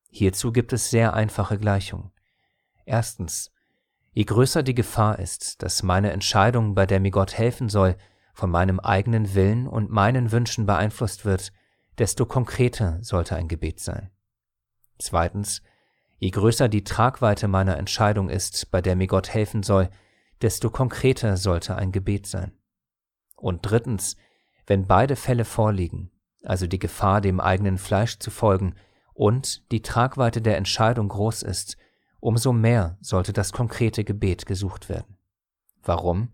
Hierzu 0.09 0.53
gibt 0.53 0.71
es 0.71 0.89
sehr 0.89 1.15
einfache 1.15 1.57
Gleichungen. 1.57 2.13
Erstens, 2.85 3.51
je 4.13 4.23
größer 4.23 4.63
die 4.63 4.73
Gefahr 4.73 5.19
ist, 5.19 5.61
dass 5.61 5.83
meine 5.83 6.11
Entscheidung, 6.11 6.75
bei 6.75 6.85
der 6.85 7.01
mir 7.01 7.11
Gott 7.11 7.37
helfen 7.37 7.67
soll, 7.67 7.97
von 8.33 8.49
meinem 8.49 8.79
eigenen 8.79 9.35
Willen 9.35 9.67
und 9.67 9.91
meinen 9.91 10.31
Wünschen 10.31 10.65
beeinflusst 10.65 11.25
wird, 11.25 11.51
desto 11.97 12.25
konkreter 12.25 12.99
sollte 13.01 13.35
ein 13.35 13.49
Gebet 13.49 13.81
sein. 13.81 14.11
Zweitens, 14.97 15.61
je 16.25 16.31
größer 16.31 16.67
die 16.69 16.83
Tragweite 16.83 17.47
meiner 17.47 17.77
Entscheidung 17.77 18.29
ist, 18.29 18.71
bei 18.71 18.81
der 18.81 18.95
mir 18.95 19.05
Gott 19.05 19.31
helfen 19.31 19.61
soll, 19.61 19.91
desto 20.41 20.71
konkreter 20.71 21.37
sollte 21.37 21.75
ein 21.75 21.91
Gebet 21.91 22.25
sein. 22.25 22.51
Und 23.35 23.59
drittens, 23.61 24.17
wenn 24.65 24.87
beide 24.87 25.17
Fälle 25.17 25.45
vorliegen, 25.45 26.09
also 26.43 26.65
die 26.65 26.79
Gefahr, 26.79 27.21
dem 27.21 27.39
eigenen 27.39 27.77
Fleisch 27.77 28.17
zu 28.17 28.31
folgen, 28.31 28.73
und 29.13 29.71
die 29.71 29.83
Tragweite 29.83 30.41
der 30.41 30.57
Entscheidung 30.57 31.09
groß 31.09 31.43
ist, 31.43 31.77
umso 32.19 32.53
mehr 32.53 32.97
sollte 33.01 33.31
das 33.31 33.53
konkrete 33.53 34.03
Gebet 34.03 34.47
gesucht 34.47 34.89
werden. 34.89 35.19
Warum? 35.83 36.29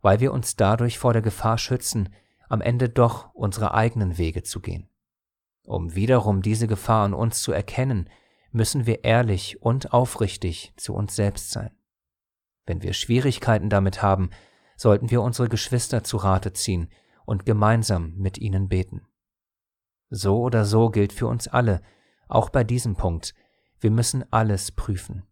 Weil 0.00 0.20
wir 0.20 0.32
uns 0.32 0.54
dadurch 0.54 0.96
vor 0.96 1.12
der 1.12 1.22
Gefahr 1.22 1.58
schützen, 1.58 2.14
am 2.48 2.60
Ende 2.60 2.88
doch 2.88 3.34
unsere 3.34 3.74
eigenen 3.74 4.16
Wege 4.16 4.44
zu 4.44 4.60
gehen. 4.60 4.88
Um 5.64 5.96
wiederum 5.96 6.40
diese 6.40 6.68
Gefahr 6.68 7.04
an 7.04 7.14
uns 7.14 7.42
zu 7.42 7.50
erkennen, 7.50 8.08
müssen 8.50 8.86
wir 8.86 9.04
ehrlich 9.04 9.62
und 9.62 9.92
aufrichtig 9.92 10.72
zu 10.76 10.94
uns 10.94 11.14
selbst 11.14 11.50
sein. 11.50 11.70
Wenn 12.66 12.82
wir 12.82 12.92
Schwierigkeiten 12.92 13.70
damit 13.70 14.02
haben, 14.02 14.30
sollten 14.76 15.10
wir 15.10 15.22
unsere 15.22 15.48
Geschwister 15.48 16.04
zu 16.04 16.18
Rate 16.18 16.52
ziehen 16.52 16.88
und 17.24 17.44
gemeinsam 17.44 18.14
mit 18.16 18.38
ihnen 18.38 18.68
beten. 18.68 19.06
So 20.10 20.40
oder 20.40 20.64
so 20.64 20.90
gilt 20.90 21.12
für 21.12 21.26
uns 21.26 21.48
alle, 21.48 21.82
auch 22.28 22.50
bei 22.50 22.64
diesem 22.64 22.96
Punkt, 22.96 23.34
wir 23.80 23.90
müssen 23.90 24.24
alles 24.32 24.72
prüfen. 24.72 25.24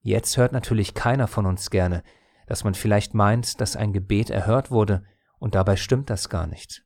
Jetzt 0.00 0.36
hört 0.36 0.52
natürlich 0.52 0.94
keiner 0.94 1.26
von 1.26 1.46
uns 1.46 1.70
gerne, 1.70 2.02
dass 2.46 2.64
man 2.64 2.74
vielleicht 2.74 3.14
meint, 3.14 3.60
dass 3.60 3.76
ein 3.76 3.92
Gebet 3.92 4.30
erhört 4.30 4.70
wurde, 4.70 5.04
und 5.38 5.54
dabei 5.54 5.76
stimmt 5.76 6.10
das 6.10 6.28
gar 6.28 6.46
nicht. 6.46 6.84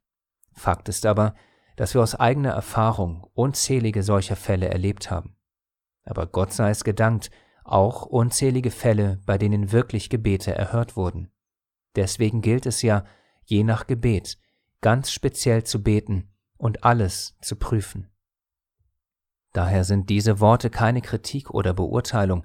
Fakt 0.52 0.88
ist 0.88 1.06
aber, 1.06 1.34
dass 1.76 1.94
wir 1.94 2.02
aus 2.02 2.14
eigener 2.14 2.50
Erfahrung 2.50 3.28
unzählige 3.34 4.02
solcher 4.02 4.36
Fälle 4.36 4.68
erlebt 4.68 5.10
haben. 5.10 5.37
Aber 6.08 6.26
Gott 6.26 6.52
sei 6.52 6.70
es 6.70 6.84
gedankt, 6.84 7.30
auch 7.64 8.06
unzählige 8.06 8.70
Fälle, 8.70 9.20
bei 9.26 9.36
denen 9.36 9.72
wirklich 9.72 10.08
Gebete 10.08 10.54
erhört 10.54 10.96
wurden. 10.96 11.30
Deswegen 11.96 12.40
gilt 12.40 12.64
es 12.64 12.80
ja, 12.80 13.04
je 13.44 13.62
nach 13.62 13.86
Gebet, 13.86 14.38
ganz 14.80 15.10
speziell 15.10 15.64
zu 15.64 15.82
beten 15.82 16.30
und 16.56 16.84
alles 16.84 17.36
zu 17.42 17.56
prüfen. 17.56 18.08
Daher 19.52 19.84
sind 19.84 20.08
diese 20.08 20.40
Worte 20.40 20.70
keine 20.70 21.02
Kritik 21.02 21.50
oder 21.50 21.74
Beurteilung, 21.74 22.44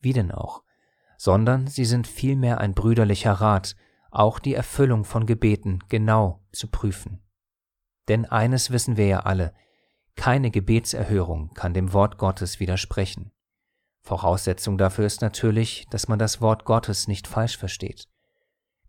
wie 0.00 0.12
denn 0.12 0.32
auch, 0.32 0.62
sondern 1.16 1.66
sie 1.66 1.84
sind 1.84 2.06
vielmehr 2.06 2.58
ein 2.58 2.74
brüderlicher 2.74 3.32
Rat, 3.32 3.76
auch 4.10 4.38
die 4.38 4.54
Erfüllung 4.54 5.04
von 5.04 5.26
Gebeten 5.26 5.80
genau 5.88 6.42
zu 6.52 6.68
prüfen. 6.68 7.22
Denn 8.08 8.24
eines 8.24 8.70
wissen 8.70 8.96
wir 8.96 9.06
ja 9.06 9.20
alle, 9.20 9.54
keine 10.16 10.50
Gebetserhörung 10.50 11.50
kann 11.54 11.74
dem 11.74 11.92
Wort 11.92 12.18
Gottes 12.18 12.60
widersprechen. 12.60 13.32
Voraussetzung 14.00 14.78
dafür 14.78 15.06
ist 15.06 15.22
natürlich, 15.22 15.86
dass 15.90 16.08
man 16.08 16.18
das 16.18 16.40
Wort 16.40 16.64
Gottes 16.64 17.08
nicht 17.08 17.26
falsch 17.26 17.56
versteht. 17.56 18.08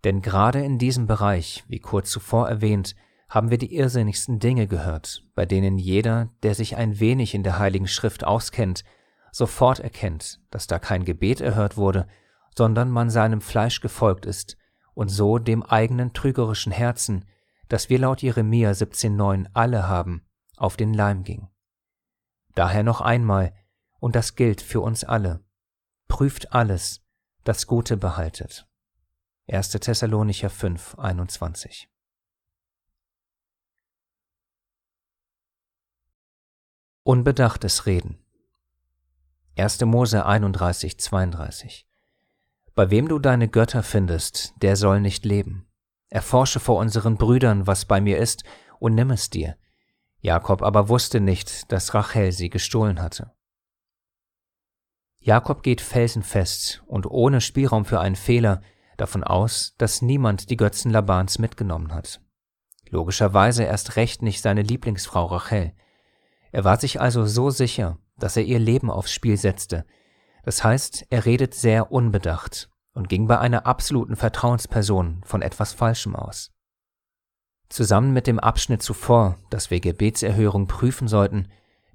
Denn 0.03 0.21
gerade 0.21 0.63
in 0.63 0.77
diesem 0.77 1.07
Bereich, 1.07 1.63
wie 1.67 1.79
kurz 1.79 2.11
zuvor 2.11 2.49
erwähnt, 2.49 2.95
haben 3.29 3.49
wir 3.49 3.57
die 3.57 3.75
irrsinnigsten 3.75 4.39
Dinge 4.39 4.67
gehört, 4.67 5.23
bei 5.33 5.45
denen 5.45 5.77
jeder, 5.77 6.29
der 6.43 6.53
sich 6.53 6.75
ein 6.75 6.99
wenig 6.99 7.33
in 7.33 7.43
der 7.43 7.57
Heiligen 7.57 7.87
Schrift 7.87 8.23
auskennt, 8.23 8.83
sofort 9.31 9.79
erkennt, 9.79 10.41
dass 10.51 10.67
da 10.67 10.79
kein 10.79 11.05
Gebet 11.05 11.41
erhört 11.41 11.75
wurde, 11.75 12.07
sondern 12.55 12.89
man 12.89 13.09
seinem 13.09 13.41
Fleisch 13.41 13.81
gefolgt 13.81 14.25
ist 14.25 14.57
und 14.93 15.09
so 15.09 15.39
dem 15.39 15.63
eigenen 15.63 16.13
trügerischen 16.13 16.71
Herzen, 16.71 17.25
das 17.67 17.89
wir 17.89 17.99
laut 17.99 18.21
Jeremia 18.21 18.71
17,9 18.71 19.47
alle 19.53 19.87
haben, 19.87 20.25
auf 20.57 20.77
den 20.77 20.93
Leim 20.93 21.23
ging. 21.23 21.49
Daher 22.53 22.83
noch 22.83 23.01
einmal, 23.01 23.53
und 23.99 24.15
das 24.15 24.35
gilt 24.35 24.61
für 24.61 24.81
uns 24.81 25.03
alle, 25.03 25.43
prüft 26.07 26.53
alles, 26.53 27.01
das 27.43 27.67
Gute 27.67 27.97
behaltet. 27.97 28.67
1. 29.47 29.71
Thessalonicher 29.71 30.49
5, 30.49 30.95
21. 30.97 31.89
Unbedachtes 37.03 37.85
Reden 37.85 38.17
1. 39.57 39.81
Mose 39.81 40.25
31, 40.25 40.99
32 40.99 41.87
Bei 42.73 42.89
wem 42.89 43.07
du 43.07 43.19
deine 43.19 43.47
Götter 43.47 43.83
findest, 43.83 44.53
der 44.61 44.75
soll 44.75 44.99
nicht 44.99 45.23
leben. 45.23 45.67
Erforsche 46.09 46.59
vor 46.59 46.77
unseren 46.77 47.17
Brüdern, 47.17 47.67
was 47.67 47.85
bei 47.85 48.01
mir 48.01 48.17
ist, 48.17 48.43
und 48.79 48.95
nimm 48.95 49.11
es 49.11 49.29
dir. 49.29 49.55
Jakob 50.25 50.63
aber 50.63 50.89
wusste 50.89 51.21
nicht, 51.21 51.71
dass 51.71 51.93
Rachel 51.93 52.31
sie 52.31 52.49
gestohlen 52.49 52.99
hatte. 52.99 53.31
Jakob 55.19 55.61
geht 55.61 55.81
felsenfest 55.81 56.81
und 56.87 57.05
ohne 57.05 57.41
Spielraum 57.41 57.85
für 57.85 57.99
einen 57.99 58.15
Fehler 58.15 58.61
davon 58.97 59.23
aus, 59.23 59.75
dass 59.77 60.01
niemand 60.01 60.49
die 60.49 60.57
Götzen 60.57 60.89
Labans 60.89 61.37
mitgenommen 61.37 61.93
hat. 61.93 62.21
Logischerweise 62.89 63.65
erst 63.65 63.97
recht 63.97 64.23
nicht 64.23 64.41
seine 64.41 64.63
Lieblingsfrau 64.63 65.25
Rachel. 65.27 65.73
Er 66.51 66.63
war 66.63 66.79
sich 66.79 66.99
also 66.99 67.27
so 67.27 67.51
sicher, 67.51 67.99
dass 68.17 68.35
er 68.35 68.43
ihr 68.43 68.59
Leben 68.59 68.89
aufs 68.89 69.13
Spiel 69.13 69.37
setzte. 69.37 69.85
Das 70.43 70.63
heißt, 70.63 71.05
er 71.11 71.25
redet 71.25 71.53
sehr 71.53 71.91
unbedacht 71.91 72.71
und 72.93 73.09
ging 73.09 73.27
bei 73.27 73.37
einer 73.37 73.67
absoluten 73.67 74.15
Vertrauensperson 74.15 75.21
von 75.23 75.43
etwas 75.43 75.73
Falschem 75.73 76.15
aus. 76.15 76.54
Zusammen 77.69 78.13
mit 78.13 78.27
dem 78.27 78.39
Abschnitt 78.39 78.81
zuvor, 78.81 79.37
dass 79.49 79.71
wir 79.71 79.79
Gebetserhörung 79.79 80.67
prüfen 80.67 81.07
sollten, 81.07 81.47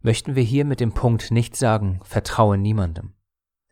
möchten 0.02 0.34
wir 0.34 0.42
hier 0.42 0.64
mit 0.64 0.80
dem 0.80 0.92
Punkt 0.92 1.30
nicht 1.30 1.56
sagen, 1.56 2.00
vertraue 2.04 2.58
niemandem. 2.58 3.14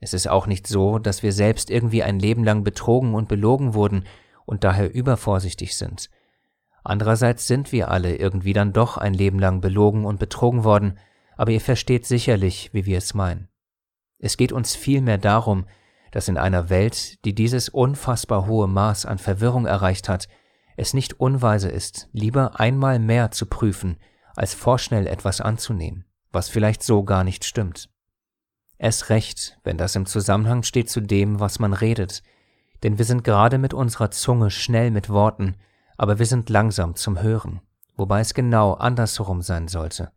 Es 0.00 0.14
ist 0.14 0.28
auch 0.28 0.47
nicht 0.47 0.67
so, 0.67 0.99
dass 0.99 1.23
wir 1.23 1.33
selbst 1.33 1.71
irgendwie 1.71 2.02
ein 2.02 2.21
Leben 2.21 2.45
lang 2.45 2.62
betrogen 2.62 3.14
und 3.14 3.28
belogen 3.28 3.75
wurden 3.75 4.05
und 4.47 4.64
daher 4.64 4.95
übervorsichtig 4.95 5.76
sind. 5.76 6.09
Andererseits 6.85 7.47
sind 7.47 7.73
wir 7.73 7.90
alle 7.90 8.17
irgendwie 8.17 8.52
dann 8.52 8.73
doch 8.73 8.97
ein 8.97 9.12
Leben 9.12 9.38
lang 9.38 9.61
belogen 9.61 10.05
und 10.05 10.21
betrogen 10.21 10.64
worden, 10.64 10.99
aber 11.37 11.50
ihr 11.50 11.61
versteht 11.61 12.07
sicherlich, 12.07 12.73
wie 12.73 12.87
wir 12.87 12.99
es 12.99 13.14
meinen. 13.14 13.49
Es 14.19 14.37
geht 14.37 14.52
uns 14.52 14.75
vielmehr 14.75 15.19
darum, 15.19 15.67
dass 16.12 16.28
in 16.28 16.38
einer 16.38 16.71
Welt, 16.71 17.25
die 17.25 17.35
dieses 17.35 17.69
unfassbar 17.69 18.47
hohe 18.47 18.69
Maß 18.69 19.05
an 19.05 19.19
Verwirrung 19.19 19.67
erreicht 19.67 20.09
hat, 20.09 20.28
es 20.78 20.94
nicht 20.94 21.18
unweise 21.18 21.68
ist, 21.68 22.08
lieber 22.12 22.61
einmal 22.61 23.00
mehr 23.00 23.32
zu 23.32 23.47
prüfen, 23.47 23.97
als 24.37 24.54
vorschnell 24.54 25.08
etwas 25.08 25.40
anzunehmen, 25.40 26.04
was 26.30 26.49
vielleicht 26.49 26.85
so 26.85 27.02
gar 27.02 27.25
nicht 27.25 27.44
stimmt. 27.44 27.90
Es 28.78 29.11
recht, 29.11 29.58
wenn 29.64 29.76
das 29.76 29.97
im 29.97 30.06
Zusammenhang 30.06 30.62
steht 30.62 30.88
zu 30.88 31.00
dem, 31.00 31.40
was 31.40 31.58
man 31.58 31.73
redet, 31.73 32.23
denn 32.85 32.97
wir 32.97 33.04
sind 33.04 33.25
gerade 33.25 33.58
mit 33.58 33.75
unserer 33.75 34.12
Zunge 34.12 34.52
schnell 34.52 34.92
mit 34.92 35.08
Worten, 35.11 35.56
aber 35.97 36.20
wir 36.20 36.26
sind 36.26 36.49
langsam 36.49 36.94
zum 36.94 37.20
Hören, 37.20 37.61
wobei 37.97 38.20
es 38.20 38.32
genau 38.32 38.75
andersherum 38.75 39.42
sein 39.42 39.66
sollte. 39.66 40.12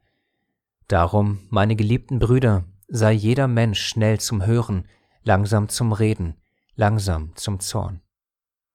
Darum, 0.87 1.39
meine 1.49 1.75
geliebten 1.75 2.19
Brüder, 2.19 2.65
sei 2.87 3.13
jeder 3.13 3.47
Mensch 3.47 3.81
schnell 3.81 4.19
zum 4.19 4.45
Hören, 4.45 4.87
langsam 5.23 5.69
zum 5.69 5.91
Reden, 5.91 6.35
langsam 6.75 7.35
zum 7.35 7.59
Zorn. 7.59 8.01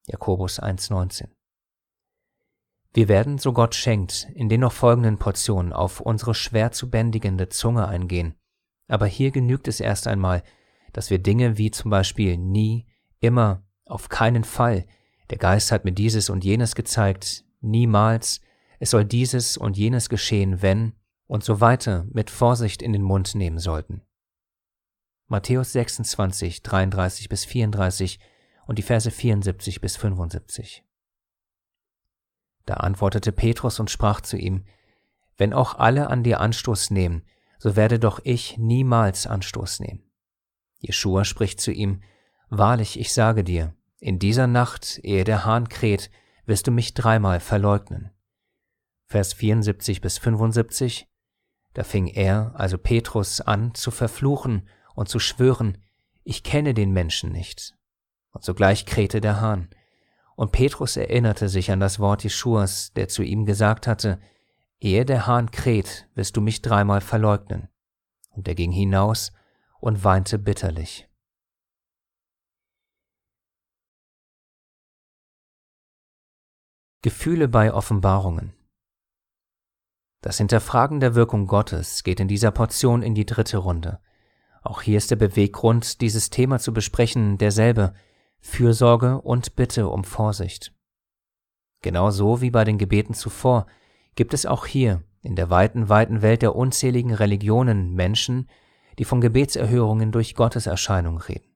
Jakobus 0.08 0.60
1,19 0.60 1.35
Wir 2.96 3.08
werden, 3.08 3.36
so 3.36 3.52
Gott 3.52 3.74
schenkt, 3.74 4.26
in 4.34 4.48
den 4.48 4.60
noch 4.60 4.72
folgenden 4.72 5.18
Portionen 5.18 5.74
auf 5.74 6.00
unsere 6.00 6.34
schwer 6.34 6.72
zu 6.72 6.88
bändigende 6.88 7.50
Zunge 7.50 7.86
eingehen, 7.86 8.36
aber 8.88 9.04
hier 9.04 9.32
genügt 9.32 9.68
es 9.68 9.80
erst 9.80 10.06
einmal, 10.06 10.42
dass 10.94 11.10
wir 11.10 11.18
Dinge 11.18 11.58
wie 11.58 11.70
zum 11.70 11.90
Beispiel 11.90 12.38
nie, 12.38 12.86
immer, 13.20 13.62
auf 13.84 14.08
keinen 14.08 14.44
Fall, 14.44 14.86
der 15.28 15.36
Geist 15.36 15.72
hat 15.72 15.84
mir 15.84 15.92
dieses 15.92 16.30
und 16.30 16.42
jenes 16.42 16.74
gezeigt, 16.74 17.44
niemals, 17.60 18.40
es 18.78 18.92
soll 18.92 19.04
dieses 19.04 19.58
und 19.58 19.76
jenes 19.76 20.08
geschehen, 20.08 20.62
wenn, 20.62 20.94
und 21.26 21.44
so 21.44 21.60
weiter 21.60 22.06
mit 22.10 22.30
Vorsicht 22.30 22.80
in 22.80 22.94
den 22.94 23.02
Mund 23.02 23.34
nehmen 23.34 23.58
sollten. 23.58 24.00
Matthäus 25.26 25.72
26, 25.72 26.62
33 26.62 27.28
bis 27.28 27.44
34 27.44 28.20
und 28.66 28.78
die 28.78 28.82
Verse 28.82 29.10
74 29.10 29.82
bis 29.82 29.98
75. 29.98 30.85
Da 32.66 32.74
antwortete 32.74 33.32
Petrus 33.32 33.80
und 33.80 33.90
sprach 33.90 34.20
zu 34.20 34.36
ihm, 34.36 34.64
Wenn 35.36 35.52
auch 35.54 35.78
alle 35.78 36.08
an 36.08 36.22
dir 36.22 36.40
Anstoß 36.40 36.90
nehmen, 36.90 37.22
so 37.58 37.74
werde 37.74 37.98
doch 37.98 38.20
ich 38.22 38.58
niemals 38.58 39.26
Anstoß 39.26 39.80
nehmen. 39.80 40.02
Jeschua 40.78 41.24
spricht 41.24 41.60
zu 41.60 41.72
ihm, 41.72 42.02
Wahrlich, 42.50 43.00
ich 43.00 43.12
sage 43.12 43.42
dir, 43.42 43.74
in 43.98 44.18
dieser 44.18 44.46
Nacht, 44.46 45.00
ehe 45.02 45.24
der 45.24 45.44
Hahn 45.44 45.68
kräht, 45.68 46.10
wirst 46.44 46.66
du 46.66 46.70
mich 46.70 46.92
dreimal 46.92 47.40
verleugnen. 47.40 48.10
Vers 49.06 49.32
74 49.32 50.00
bis 50.00 50.18
75 50.18 51.08
da 51.76 51.84
fing 51.84 52.06
er, 52.06 52.52
also 52.54 52.78
Petrus, 52.78 53.42
an 53.42 53.74
zu 53.74 53.90
verfluchen 53.90 54.66
und 54.94 55.10
zu 55.10 55.18
schwören, 55.18 55.76
ich 56.24 56.42
kenne 56.42 56.72
den 56.72 56.90
Menschen 56.90 57.30
nicht. 57.32 57.76
Und 58.30 58.42
sogleich 58.42 58.86
krähte 58.86 59.20
der 59.20 59.42
Hahn. 59.42 59.68
Und 60.36 60.52
Petrus 60.52 60.96
erinnerte 60.96 61.48
sich 61.48 61.70
an 61.70 61.80
das 61.80 61.98
Wort 61.98 62.22
Jeschuas, 62.22 62.92
der 62.92 63.08
zu 63.08 63.22
ihm 63.22 63.44
gesagt 63.44 63.86
hatte, 63.86 64.20
Ehe 64.78 65.04
der 65.04 65.26
Hahn 65.26 65.50
kräht, 65.50 66.08
wirst 66.14 66.36
du 66.36 66.40
mich 66.40 66.62
dreimal 66.62 67.00
verleugnen. 67.00 67.68
Und 68.30 68.46
er 68.46 68.54
ging 68.54 68.70
hinaus 68.70 69.32
und 69.80 70.04
weinte 70.04 70.38
bitterlich. 70.38 71.08
Gefühle 77.02 77.48
bei 77.48 77.72
Offenbarungen 77.72 78.52
das 80.26 80.38
Hinterfragen 80.38 80.98
der 80.98 81.14
Wirkung 81.14 81.46
Gottes 81.46 82.02
geht 82.02 82.18
in 82.18 82.26
dieser 82.26 82.50
Portion 82.50 83.02
in 83.02 83.14
die 83.14 83.26
dritte 83.26 83.58
Runde. 83.58 84.00
Auch 84.60 84.82
hier 84.82 84.98
ist 84.98 85.12
der 85.12 85.16
Beweggrund, 85.16 86.00
dieses 86.00 86.30
Thema 86.30 86.58
zu 86.58 86.72
besprechen, 86.72 87.38
derselbe 87.38 87.94
Fürsorge 88.46 89.20
und 89.20 89.56
Bitte 89.56 89.88
um 89.88 90.04
Vorsicht. 90.04 90.72
Genauso 91.82 92.40
wie 92.40 92.50
bei 92.50 92.64
den 92.64 92.78
Gebeten 92.78 93.12
zuvor 93.12 93.66
gibt 94.14 94.32
es 94.32 94.46
auch 94.46 94.64
hier 94.64 95.02
in 95.20 95.36
der 95.36 95.50
weiten, 95.50 95.90
weiten 95.90 96.22
Welt 96.22 96.40
der 96.40 96.56
unzähligen 96.56 97.12
Religionen 97.12 97.92
Menschen, 97.92 98.48
die 98.98 99.04
von 99.04 99.20
Gebetserhörungen 99.20 100.10
durch 100.10 100.34
Gotteserscheinung 100.34 101.18
reden. 101.18 101.54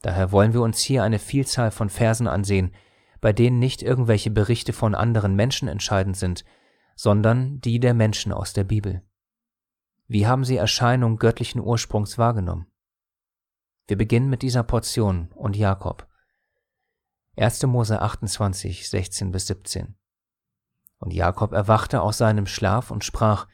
Daher 0.00 0.32
wollen 0.32 0.52
wir 0.52 0.62
uns 0.62 0.80
hier 0.80 1.04
eine 1.04 1.20
Vielzahl 1.20 1.70
von 1.70 1.90
Versen 1.90 2.26
ansehen, 2.26 2.72
bei 3.20 3.32
denen 3.32 3.60
nicht 3.60 3.82
irgendwelche 3.82 4.30
Berichte 4.30 4.72
von 4.72 4.96
anderen 4.96 5.36
Menschen 5.36 5.68
entscheidend 5.68 6.16
sind, 6.16 6.44
sondern 6.96 7.60
die 7.60 7.78
der 7.78 7.94
Menschen 7.94 8.32
aus 8.32 8.52
der 8.52 8.64
Bibel. 8.64 9.02
Wie 10.08 10.26
haben 10.26 10.44
sie 10.44 10.56
Erscheinung 10.56 11.18
göttlichen 11.18 11.60
Ursprungs 11.60 12.18
wahrgenommen? 12.18 12.66
Wir 13.86 13.96
beginnen 13.96 14.28
mit 14.28 14.42
dieser 14.42 14.64
Portion 14.64 15.30
und 15.34 15.56
Jakob. 15.56 16.08
1. 17.36 17.62
Mose 17.62 18.02
28, 18.02 18.90
16 18.90 19.32
bis 19.32 19.46
17. 19.46 19.94
Und 20.98 21.14
Jakob 21.14 21.52
erwachte 21.52 22.02
aus 22.02 22.18
seinem 22.18 22.46
Schlaf 22.46 22.90
und 22.90 23.04
sprach, 23.04 23.48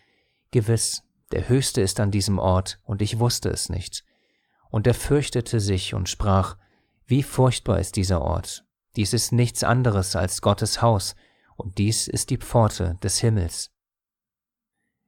Gewiss, 0.51 1.05
der 1.31 1.49
Höchste 1.49 1.81
ist 1.81 2.01
an 2.01 2.11
diesem 2.11 2.41
Ort, 2.41 2.81
und 2.83 3.03
ich 3.03 3.21
wusste 3.21 3.51
es 3.51 3.69
nicht. 3.69 4.05
Und 4.69 4.89
er 4.89 4.95
fürchtete 4.95 5.61
sich 5.61 5.95
und 5.95 6.09
sprach, 6.09 6.57
Wie 7.07 7.23
furchtbar 7.23 7.79
ist 7.79 7.95
dieser 7.95 8.21
Ort, 8.21 8.65
dies 8.97 9.13
ist 9.13 9.31
nichts 9.31 9.63
anderes 9.63 10.17
als 10.17 10.43
Gottes 10.43 10.83
Haus, 10.83 11.15
und 11.55 11.79
dies 11.79 12.09
ist 12.09 12.31
die 12.31 12.39
Pforte 12.39 12.99
des 13.03 13.21
Himmels. 13.21 13.71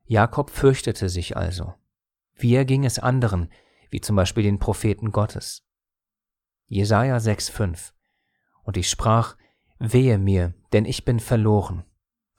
Jakob 0.05 0.49
fürchtete 0.51 1.09
sich 1.09 1.37
also. 1.37 1.75
Wie 2.35 2.55
erging 2.55 2.85
es 2.85 3.01
anderen, 3.01 3.51
wie 3.91 4.01
zum 4.01 4.15
Beispiel 4.15 4.45
den 4.45 4.61
Propheten 4.61 5.11
Gottes? 5.11 5.65
Jesaja 6.67 7.17
6,5 7.17 7.93
Und 8.63 8.77
ich 8.77 8.89
sprach, 8.89 9.37
Wehe 9.79 10.19
mir, 10.19 10.53
denn 10.73 10.85
ich 10.85 11.05
bin 11.05 11.21
verloren, 11.21 11.85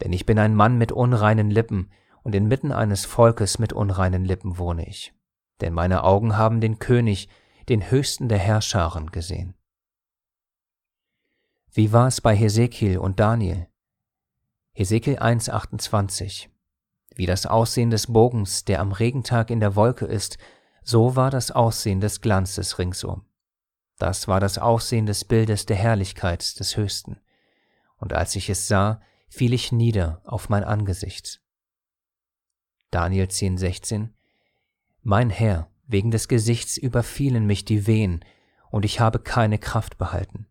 denn 0.02 0.14
ich 0.14 0.26
bin 0.26 0.38
ein 0.38 0.56
Mann 0.56 0.78
mit 0.78 0.92
unreinen 0.92 1.50
Lippen, 1.50 1.90
und 2.24 2.36
inmitten 2.36 2.72
eines 2.72 3.06
Volkes 3.06 3.58
mit 3.60 3.74
unreinen 3.74 4.26
Lippen 4.26 4.58
wohne 4.58 4.88
ich. 4.88 5.14
Denn 5.60 5.74
meine 5.74 6.04
Augen 6.04 6.38
haben 6.38 6.62
den 6.62 6.80
König, 6.80 7.30
den 7.70 7.90
höchsten 7.90 8.30
der 8.30 8.38
Herrscharen 8.38 9.12
gesehen. 9.12 9.56
Wie 11.72 11.94
war 11.94 12.08
es 12.08 12.22
bei 12.22 12.36
Hesekiel 12.36 12.98
und 12.98 13.20
Daniel? 13.20 13.68
Hesekiel 14.74 15.18
1,28 15.20 16.50
Wie 17.16 17.26
das 17.26 17.46
Aussehen 17.46 17.90
des 17.90 18.08
Bogens, 18.08 18.66
der 18.66 18.82
am 18.82 18.92
Regentag 18.92 19.50
in 19.50 19.60
der 19.60 19.76
Wolke 19.76 20.06
ist, 20.06 20.38
So 20.84 21.16
war 21.16 21.30
das 21.30 21.52
Aussehen 21.52 22.02
des 22.02 22.22
Glanzes 22.22 22.80
ringsum. 22.80 23.26
Das 24.02 24.28
war 24.28 24.40
das 24.40 24.58
Aussehen 24.58 25.06
des 25.06 25.26
Bildes 25.26 25.68
der 25.68 25.76
Herrlichkeit 25.76 26.60
des 26.60 26.76
Höchsten. 26.76 27.20
Und 27.98 28.14
als 28.14 28.36
ich 28.36 28.50
es 28.50 28.68
sah, 28.68 29.00
fiel 29.30 29.54
ich 29.54 29.72
nieder 29.72 30.24
auf 30.26 30.50
mein 30.50 30.64
Angesicht. 30.64 31.40
Daniel 32.90 33.28
10,16 33.28 34.10
Mein 35.04 35.30
Herr, 35.30 35.70
wegen 35.86 36.10
des 36.10 36.28
Gesichts 36.28 36.78
überfielen 36.78 37.46
mich 37.46 37.64
die 37.64 37.86
Wehen, 37.86 38.26
und 38.72 38.86
ich 38.86 39.00
habe 39.00 39.20
keine 39.20 39.60
Kraft 39.60 40.00
behalten. 40.00 40.48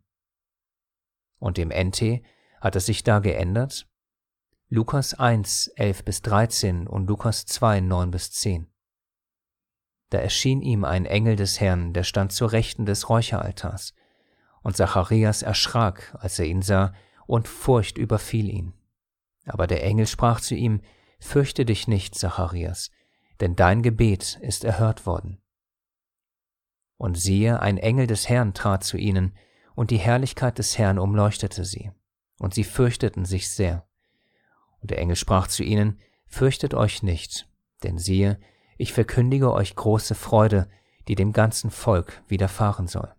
Und 1.40 1.58
im 1.58 1.70
NT 1.70 2.22
hat 2.60 2.76
es 2.76 2.86
sich 2.86 3.02
da 3.02 3.18
geändert? 3.18 3.88
Lukas 4.68 5.14
1, 5.14 5.72
11 5.74 6.04
bis 6.04 6.22
13 6.22 6.86
und 6.86 7.08
Lukas 7.08 7.46
2, 7.46 7.80
9 7.80 8.12
bis 8.12 8.30
10. 8.30 8.69
Da 10.10 10.18
erschien 10.18 10.60
ihm 10.60 10.84
ein 10.84 11.06
Engel 11.06 11.36
des 11.36 11.60
Herrn, 11.60 11.92
der 11.92 12.02
stand 12.02 12.32
zur 12.32 12.52
Rechten 12.52 12.84
des 12.84 13.08
Räucheraltars. 13.08 13.94
Und 14.62 14.76
Zacharias 14.76 15.42
erschrak, 15.42 16.16
als 16.18 16.38
er 16.38 16.46
ihn 16.46 16.62
sah, 16.62 16.92
und 17.26 17.48
Furcht 17.48 17.96
überfiel 17.96 18.50
ihn. 18.50 18.74
Aber 19.46 19.66
der 19.66 19.84
Engel 19.84 20.06
sprach 20.06 20.40
zu 20.40 20.54
ihm, 20.54 20.82
Fürchte 21.20 21.64
dich 21.64 21.86
nicht, 21.86 22.14
Zacharias, 22.14 22.90
denn 23.40 23.54
dein 23.54 23.82
Gebet 23.82 24.38
ist 24.40 24.64
erhört 24.64 25.06
worden. 25.06 25.40
Und 26.96 27.16
siehe, 27.16 27.60
ein 27.60 27.78
Engel 27.78 28.06
des 28.06 28.28
Herrn 28.28 28.52
trat 28.52 28.84
zu 28.84 28.96
ihnen, 28.96 29.34
und 29.74 29.90
die 29.90 29.98
Herrlichkeit 29.98 30.58
des 30.58 30.76
Herrn 30.76 30.98
umleuchtete 30.98 31.64
sie, 31.64 31.92
und 32.38 32.52
sie 32.54 32.64
fürchteten 32.64 33.24
sich 33.24 33.48
sehr. 33.48 33.86
Und 34.80 34.90
der 34.90 34.98
Engel 34.98 35.16
sprach 35.16 35.46
zu 35.46 35.62
ihnen, 35.62 36.00
Fürchtet 36.26 36.74
euch 36.74 37.02
nicht, 37.02 37.48
denn 37.82 37.98
siehe, 37.98 38.38
ich 38.80 38.94
verkündige 38.94 39.52
euch 39.52 39.76
große 39.76 40.14
Freude, 40.14 40.66
die 41.06 41.14
dem 41.14 41.34
ganzen 41.34 41.70
Volk 41.70 42.22
widerfahren 42.28 42.86
soll. 42.86 43.14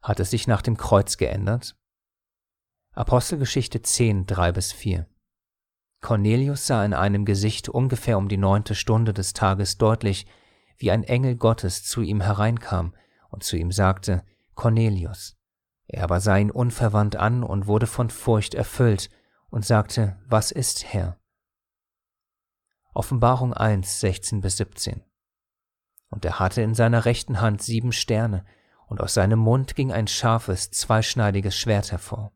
Hat 0.00 0.20
es 0.20 0.30
sich 0.30 0.46
nach 0.46 0.62
dem 0.62 0.76
Kreuz 0.76 1.16
geändert? 1.16 1.76
Apostelgeschichte 2.92 3.82
10, 3.82 4.26
3 4.26 4.52
bis 4.52 4.70
4. 4.70 5.08
Cornelius 6.00 6.68
sah 6.68 6.84
in 6.84 6.94
einem 6.94 7.24
Gesicht 7.24 7.68
ungefähr 7.68 8.16
um 8.16 8.28
die 8.28 8.36
neunte 8.36 8.76
Stunde 8.76 9.12
des 9.12 9.32
Tages 9.32 9.76
deutlich, 9.76 10.26
wie 10.78 10.92
ein 10.92 11.02
Engel 11.02 11.34
Gottes 11.34 11.82
zu 11.82 12.00
ihm 12.00 12.20
hereinkam 12.20 12.94
und 13.28 13.42
zu 13.42 13.56
ihm 13.56 13.72
sagte, 13.72 14.24
Cornelius. 14.54 15.36
Er 15.88 16.04
aber 16.04 16.20
sah 16.20 16.36
ihn 16.36 16.52
unverwandt 16.52 17.16
an 17.16 17.42
und 17.42 17.66
wurde 17.66 17.88
von 17.88 18.08
Furcht 18.08 18.54
erfüllt 18.54 19.10
und 19.50 19.64
sagte, 19.64 20.16
Was 20.28 20.52
ist, 20.52 20.92
Herr? 20.92 21.18
Offenbarung 22.94 23.54
1, 23.54 24.00
16 24.00 24.42
bis 24.42 24.58
17. 24.58 25.02
Und 26.10 26.26
er 26.26 26.38
hatte 26.38 26.60
in 26.60 26.74
seiner 26.74 27.06
rechten 27.06 27.40
Hand 27.40 27.62
sieben 27.62 27.92
Sterne, 27.92 28.44
und 28.86 29.00
aus 29.00 29.14
seinem 29.14 29.38
Mund 29.38 29.74
ging 29.74 29.90
ein 29.90 30.06
scharfes, 30.06 30.70
zweischneidiges 30.70 31.56
Schwert 31.56 31.90
hervor. 31.90 32.32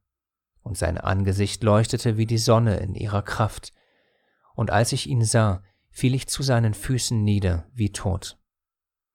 Und 0.62 0.78
sein 0.78 0.96
Angesicht 0.96 1.62
leuchtete 1.62 2.16
wie 2.16 2.24
die 2.24 2.38
Sonne 2.38 2.78
in 2.78 2.94
ihrer 2.94 3.20
Kraft. 3.20 3.74
Und 4.54 4.70
als 4.70 4.92
ich 4.92 5.06
ihn 5.06 5.22
sah, 5.22 5.62
fiel 5.90 6.14
ich 6.14 6.28
zu 6.28 6.42
seinen 6.42 6.72
Füßen 6.72 7.22
nieder 7.22 7.66
wie 7.74 7.92
tot. 7.92 8.38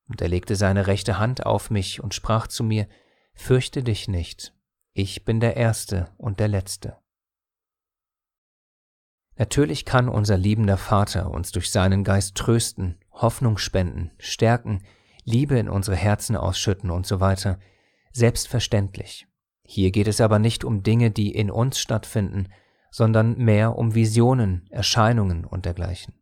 Und 0.08 0.22
er 0.22 0.28
legte 0.28 0.56
seine 0.56 0.86
rechte 0.86 1.18
Hand 1.18 1.48
auf 1.48 1.72
mich 1.72 2.04
und 2.04 2.14
sprach 2.14 2.46
zu 2.46 2.64
mir, 2.64 2.88
Fürchte 3.34 3.82
dich 3.82 4.08
nicht, 4.08 4.54
ich 4.94 5.26
bin 5.26 5.40
der 5.40 5.58
Erste 5.58 6.12
und 6.18 6.40
der 6.40 6.50
Letzte. 6.50 7.01
Natürlich 9.42 9.86
kann 9.86 10.08
unser 10.08 10.38
liebender 10.38 10.78
Vater 10.78 11.32
uns 11.32 11.52
durch 11.52 11.72
seinen 11.72 12.04
Geist 12.04 12.36
trösten, 12.36 13.00
Hoffnung 13.12 13.58
spenden, 13.58 14.12
stärken, 14.20 14.84
Liebe 15.24 15.58
in 15.58 15.68
unsere 15.68 15.98
Herzen 15.98 16.36
ausschütten 16.36 16.92
und 16.92 17.08
so 17.08 17.20
weiter. 17.20 17.58
Selbstverständlich. 18.12 19.26
Hier 19.64 19.90
geht 19.90 20.08
es 20.08 20.22
aber 20.22 20.38
nicht 20.38 20.64
um 20.64 20.84
Dinge, 20.84 21.10
die 21.10 21.32
in 21.32 21.50
uns 21.50 21.80
stattfinden, 21.80 22.50
sondern 22.92 23.36
mehr 23.36 23.80
um 23.80 23.96
Visionen, 23.96 24.68
Erscheinungen 24.70 25.44
und 25.44 25.66
dergleichen. 25.66 26.14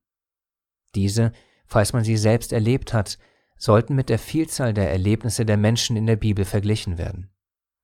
Diese, 0.95 1.33
falls 1.65 1.91
man 1.91 2.05
sie 2.05 2.15
selbst 2.15 2.53
erlebt 2.53 2.93
hat, 2.93 3.17
sollten 3.57 3.95
mit 3.95 4.07
der 4.07 4.19
Vielzahl 4.19 4.73
der 4.73 4.91
Erlebnisse 4.91 5.45
der 5.45 5.57
Menschen 5.57 5.97
in 5.97 6.07
der 6.07 6.15
Bibel 6.15 6.45
verglichen 6.45 6.97
werden. 6.97 7.29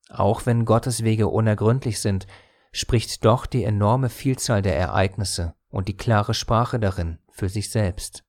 Auch 0.08 0.46
wenn 0.46 0.64
Gottes 0.64 1.04
Wege 1.04 1.28
unergründlich 1.28 2.00
sind, 2.00 2.26
spricht 2.76 3.24
doch 3.24 3.46
die 3.46 3.64
enorme 3.64 4.10
Vielzahl 4.10 4.62
der 4.62 4.78
Ereignisse 4.78 5.56
und 5.70 5.88
die 5.88 5.96
klare 5.96 6.34
Sprache 6.34 6.78
darin 6.78 7.20
für 7.30 7.48
sich 7.48 7.70
selbst. 7.70 8.26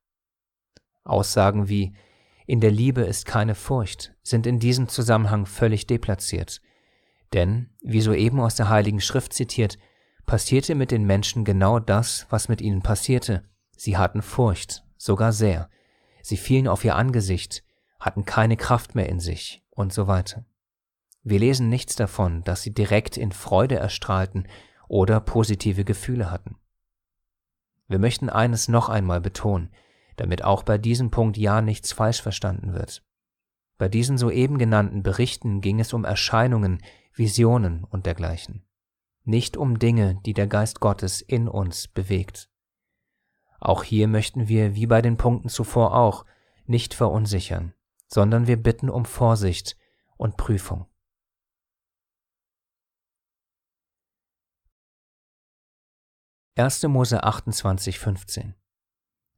Aussagen 1.03 1.67
wie 1.67 1.95
in 2.45 2.61
der 2.61 2.71
Liebe 2.71 3.01
ist 3.01 3.25
keine 3.25 3.55
Furcht 3.55 4.13
sind 4.23 4.47
in 4.47 4.59
diesem 4.59 4.87
Zusammenhang 4.87 5.45
völlig 5.45 5.85
deplatziert, 5.85 6.61
denn, 7.33 7.71
wie 7.81 7.99
soeben 7.99 8.39
aus 8.39 8.55
der 8.55 8.69
Heiligen 8.69 9.01
Schrift 9.01 9.33
zitiert, 9.33 9.77
passierte 10.25 10.75
mit 10.75 10.91
den 10.91 11.03
Menschen 11.03 11.43
genau 11.43 11.79
das, 11.79 12.25
was 12.29 12.47
mit 12.47 12.61
ihnen 12.61 12.81
passierte. 12.81 13.43
Sie 13.75 13.97
hatten 13.97 14.21
Furcht, 14.21 14.85
sogar 14.95 15.33
sehr. 15.33 15.69
Sie 16.21 16.37
fielen 16.37 16.69
auf 16.69 16.85
ihr 16.85 16.95
Angesicht, 16.95 17.65
hatten 17.99 18.23
keine 18.23 18.55
Kraft 18.55 18.95
mehr 18.95 19.09
in 19.09 19.19
sich 19.19 19.61
und 19.71 19.91
so 19.91 20.07
weiter. 20.07 20.45
Wir 21.29 21.39
lesen 21.39 21.67
nichts 21.67 21.97
davon, 21.97 22.45
dass 22.45 22.61
sie 22.61 22.73
direkt 22.73 23.17
in 23.17 23.33
Freude 23.33 23.75
erstrahlten 23.75 24.47
oder 24.87 25.19
positive 25.19 25.83
Gefühle 25.83 26.31
hatten. 26.31 26.55
Wir 27.89 27.99
möchten 27.99 28.29
eines 28.29 28.69
noch 28.69 28.87
einmal 28.87 29.19
betonen, 29.19 29.69
damit 30.15 30.45
auch 30.45 30.63
bei 30.63 30.77
diesem 30.77 31.11
Punkt 31.11 31.35
ja 31.35 31.61
nichts 31.61 31.91
falsch 31.91 32.21
verstanden 32.21 32.73
wird. 32.73 33.03
Bei 33.77 33.89
diesen 33.89 34.17
soeben 34.17 34.57
genannten 34.57 35.03
Berichten 35.03 35.59
ging 35.59 35.81
es 35.81 35.91
um 35.91 36.05
Erscheinungen, 36.05 36.81
Visionen 37.13 37.83
und 37.83 38.05
dergleichen, 38.05 38.65
nicht 39.25 39.57
um 39.57 39.79
Dinge, 39.79 40.21
die 40.25 40.33
der 40.33 40.47
Geist 40.47 40.79
Gottes 40.79 41.19
in 41.19 41.49
uns 41.49 41.89
bewegt. 41.89 42.49
Auch 43.59 43.83
hier 43.83 44.07
möchten 44.07 44.47
wir, 44.47 44.75
wie 44.75 44.87
bei 44.87 45.01
den 45.01 45.17
Punkten 45.17 45.49
zuvor 45.49 45.93
auch, 45.93 46.23
nicht 46.67 46.93
verunsichern, 46.93 47.73
sondern 48.07 48.47
wir 48.47 48.55
bitten 48.55 48.89
um 48.89 49.03
Vorsicht 49.03 49.75
und 50.15 50.37
Prüfung. 50.37 50.85
1. 56.57 56.83
Mose 56.87 57.23
28, 57.23 57.99
15. 57.99 58.55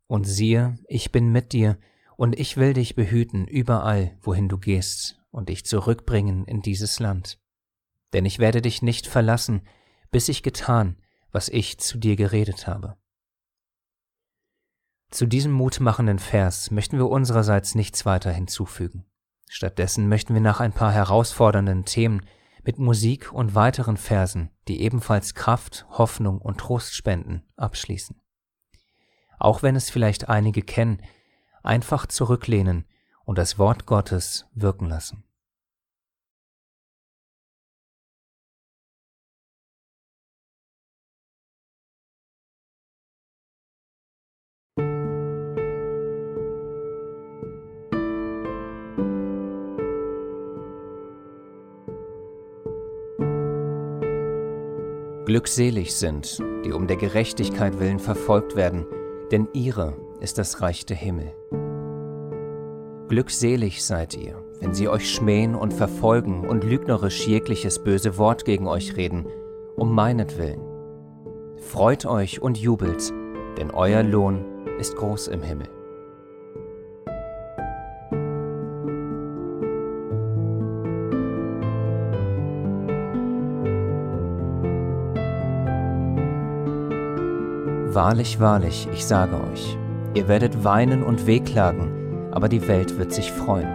Und 0.08 0.24
siehe, 0.24 0.78
ich 0.88 1.12
bin 1.12 1.32
mit 1.32 1.52
dir, 1.52 1.78
und 2.16 2.40
ich 2.40 2.56
will 2.56 2.74
dich 2.74 2.96
behüten 2.96 3.46
überall, 3.46 4.18
wohin 4.22 4.48
du 4.48 4.58
gehst, 4.58 5.20
und 5.30 5.50
dich 5.50 5.66
zurückbringen 5.66 6.46
in 6.46 6.62
dieses 6.62 7.00
Land. 7.00 7.38
Denn 8.14 8.26
ich 8.26 8.40
werde 8.40 8.62
dich 8.62 8.82
nicht 8.82 9.06
verlassen, 9.06 9.68
bis 10.12 10.30
ich 10.30 10.44
getan, 10.44 10.96
was 11.32 11.50
ich 11.50 11.78
zu 11.78 11.98
dir 11.98 12.16
geredet 12.16 12.68
habe. 12.68 12.98
Zu 15.12 15.26
diesem 15.26 15.52
mutmachenden 15.52 16.20
Vers 16.20 16.72
möchten 16.72 16.98
wir 16.98 17.10
unsererseits 17.10 17.76
nichts 17.76 18.06
weiter 18.06 18.32
hinzufügen. 18.32 19.06
Stattdessen 19.50 20.08
möchten 20.08 20.34
wir 20.34 20.42
nach 20.42 20.62
ein 20.62 20.72
paar 20.72 20.94
herausfordernden 20.94 21.84
Themen 21.84 22.22
mit 22.64 22.80
Musik 22.80 23.32
und 23.32 23.56
weiteren 23.56 23.98
Versen, 23.98 24.52
die 24.68 24.82
ebenfalls 24.82 25.34
Kraft, 25.34 25.86
Hoffnung 25.90 26.40
und 26.40 26.60
Trost 26.60 26.96
spenden, 26.96 27.44
abschließen. 27.56 28.20
Auch 29.38 29.64
wenn 29.64 29.76
es 29.76 29.90
vielleicht 29.90 30.30
einige 30.30 30.62
kennen, 30.62 31.02
einfach 31.64 32.06
zurücklehnen 32.06 32.86
und 33.26 33.38
das 33.38 33.58
Wort 33.58 33.86
Gottes 33.86 34.48
wirken 34.54 34.88
lassen. 34.88 35.24
Glückselig 55.30 55.94
sind, 55.94 56.40
die 56.66 56.74
um 56.74 56.88
der 56.88 56.98
Gerechtigkeit 56.98 57.80
willen 57.80 58.00
verfolgt 58.00 58.56
werden, 58.56 58.88
denn 59.32 59.48
ihre 59.54 59.96
ist 60.22 60.40
das 60.40 60.60
Reich 60.60 60.88
der 60.88 60.98
Himmel. 60.98 61.36
Glückselig 63.10 63.84
seid 63.84 64.18
ihr, 64.18 64.44
wenn 64.60 64.74
sie 64.74 64.90
euch 64.90 65.08
schmähen 65.08 65.54
und 65.54 65.72
verfolgen 65.72 66.48
und 66.48 66.64
lügnerisch 66.64 67.28
jegliches 67.28 67.78
böse 67.78 68.18
Wort 68.18 68.44
gegen 68.44 68.66
euch 68.66 68.98
reden, 68.98 69.28
um 69.76 69.94
meinetwillen. 69.94 70.62
Freut 71.58 72.08
euch 72.08 72.42
und 72.42 72.58
jubelt, 72.58 73.14
denn 73.60 73.70
euer 73.70 74.02
Lohn 74.02 74.44
ist 74.80 74.96
groß 74.96 75.28
im 75.28 75.44
Himmel. 75.44 75.68
Wahrlich, 87.92 88.40
wahrlich, 88.40 88.88
ich 88.94 89.06
sage 89.06 89.36
euch, 89.52 89.78
Ihr 90.16 90.28
werdet 90.28 90.64
weinen 90.64 91.04
und 91.04 91.28
wehklagen, 91.28 92.30
aber 92.32 92.50
die 92.50 92.68
Welt 92.68 92.98
wird 92.98 93.14
sich 93.14 93.32
freuen. 93.32 93.68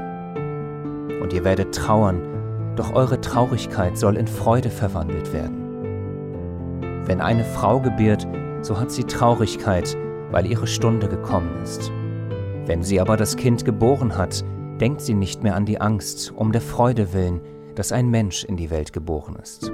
Und 1.21 1.33
ihr 1.33 1.45
werdet 1.45 1.75
trauern, 1.75 2.75
doch 2.75 2.93
eure 2.95 3.21
Traurigkeit 3.21 3.97
soll 3.97 4.17
in 4.17 4.27
Freude 4.27 4.71
verwandelt 4.71 5.33
werden. 5.33 5.63
Wenn 7.07 7.21
eine 7.21 7.45
Frau 7.45 7.81
gebiert, 7.81 8.27
so 8.63 8.81
hat 8.81 8.91
sie 8.91 9.05
Traurigkeit, 9.05 9.97
weil 10.33 10.47
ihre 10.47 10.67
Stunde 10.67 11.09
gekommen 11.09 11.63
ist. 11.63 11.93
Wenn 12.67 12.83
sie 12.83 13.01
aber 13.01 13.17
das 13.17 13.37
Kind 13.37 13.65
geboren 13.65 14.17
hat, 14.17 14.45
denkt 14.81 15.03
sie 15.03 15.15
nicht 15.15 15.45
mehr 15.45 15.55
an 15.55 15.67
die 15.67 15.81
Angst, 15.81 16.33
um 16.35 16.51
der 16.51 16.63
Freude 16.63 17.13
willen, 17.13 17.41
dass 17.77 17.93
ein 17.93 18.09
Mensch 18.11 18.45
in 18.45 18.57
die 18.57 18.71
Welt 18.71 18.93
geboren 18.93 19.37
ist. 19.41 19.71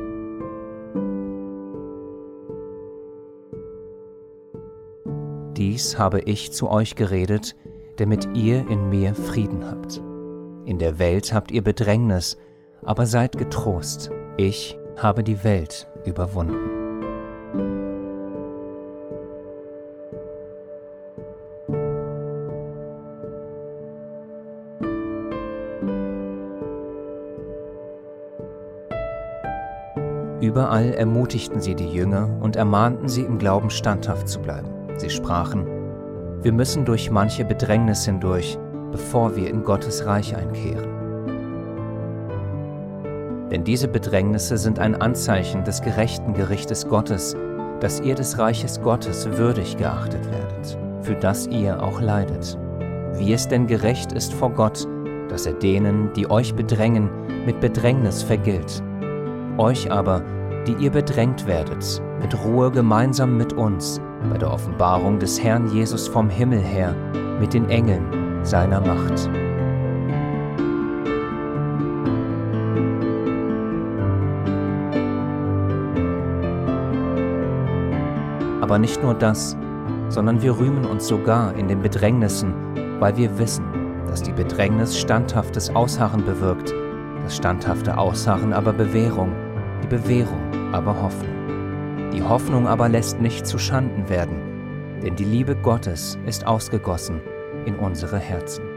Dies 5.61 5.99
habe 5.99 6.21
ich 6.21 6.53
zu 6.53 6.71
euch 6.71 6.97
geredet, 6.97 7.55
damit 7.99 8.27
ihr 8.33 8.67
in 8.71 8.89
mir 8.89 9.15
Frieden 9.15 9.67
habt. 9.71 10.01
In 10.65 10.79
der 10.79 10.99
Welt 10.99 11.35
habt 11.35 11.51
ihr 11.51 11.63
Bedrängnis, 11.63 12.39
aber 12.83 13.05
seid 13.05 13.37
getrost, 13.37 14.11
ich 14.39 14.79
habe 14.97 15.23
die 15.23 15.45
Welt 15.45 15.87
überwunden. 16.07 16.57
Überall 30.41 30.95
ermutigten 30.95 31.61
sie 31.61 31.75
die 31.75 31.93
Jünger 31.93 32.39
und 32.41 32.57
ermahnten 32.57 33.11
sie 33.11 33.21
im 33.21 33.37
Glauben 33.37 33.69
standhaft 33.69 34.27
zu 34.27 34.41
bleiben. 34.41 34.80
Sie 35.01 35.09
sprachen, 35.09 35.67
wir 36.43 36.53
müssen 36.53 36.85
durch 36.85 37.11
manche 37.11 37.43
Bedrängnis 37.43 38.05
hindurch, 38.05 38.59
bevor 38.93 39.35
wir 39.35 39.49
in 39.49 39.65
Gottes 39.65 40.05
Reich 40.05 40.37
einkehren. 40.37 40.91
Denn 43.51 43.65
diese 43.65 43.89
Bedrängnisse 43.89 44.59
sind 44.59 44.79
ein 44.79 44.95
Anzeichen 44.95 45.65
des 45.65 45.81
gerechten 45.81 46.35
Gerichtes 46.35 46.87
Gottes, 46.87 47.35
dass 47.81 48.01
ihr 48.01 48.15
des 48.15 48.39
Reiches 48.39 48.83
Gottes 48.83 49.27
würdig 49.39 49.79
geachtet 49.79 50.31
werdet, 50.31 50.77
für 51.01 51.15
das 51.15 51.47
ihr 51.47 51.83
auch 51.83 52.03
leidet. 52.03 52.59
Wie 53.15 53.33
es 53.33 53.49
denn 53.49 53.67
gerecht 53.67 54.13
ist 54.13 54.35
vor 54.35 54.51
Gott, 54.51 54.87
dass 55.31 55.47
er 55.47 55.55
denen, 55.55 56.13
die 56.13 56.31
euch 56.31 56.55
bedrängen, 56.55 57.09
mit 57.47 57.59
Bedrängnis 57.61 58.23
vergilt 58.23 58.83
euch 59.61 59.91
aber, 59.91 60.23
die 60.67 60.73
ihr 60.85 60.91
bedrängt 60.91 61.47
werdet, 61.47 62.03
mit 62.21 62.45
Ruhe 62.45 62.71
gemeinsam 62.71 63.37
mit 63.37 63.55
uns 63.55 64.01
bei 64.31 64.39
der 64.39 64.53
Offenbarung 64.53 65.19
des 65.19 65.43
Herrn 65.43 65.69
Jesus 65.69 66.07
vom 66.07 66.29
Himmel 66.29 66.61
her 66.61 66.95
mit 67.41 67.55
den 67.55 67.69
Engeln 67.71 68.05
seiner 68.43 68.81
Macht. 68.81 69.29
Aber 78.61 78.79
nicht 78.79 79.03
nur 79.03 79.15
das, 79.15 79.57
sondern 80.09 80.43
wir 80.43 80.57
rühmen 80.59 80.85
uns 80.85 81.09
sogar 81.09 81.55
in 81.55 81.69
den 81.69 81.83
Bedrängnissen, 81.83 82.53
weil 83.01 83.17
wir 83.17 83.39
wissen, 83.39 83.65
dass 84.07 84.23
die 84.23 84.33
Bedrängnis 84.33 84.99
standhaftes 84.99 85.75
Ausharren 85.75 86.25
bewirkt, 86.25 86.75
das 87.25 87.37
standhafte 87.37 87.97
Ausharren 87.97 88.53
aber 88.53 88.73
Bewährung, 88.73 89.33
die 89.83 89.89
Bewährung 89.89 90.41
aber 90.73 91.01
Hoffnung. 91.01 91.40
Die 92.13 92.23
Hoffnung 92.23 92.67
aber 92.67 92.89
lässt 92.89 93.21
nicht 93.21 93.47
zu 93.47 93.59
Schanden 93.59 94.09
werden, 94.09 95.01
denn 95.03 95.15
die 95.15 95.25
Liebe 95.25 95.55
Gottes 95.55 96.19
ist 96.27 96.47
ausgegossen 96.47 97.21
in 97.67 97.77
unsere 97.77 98.19
Herzen. 98.19 98.70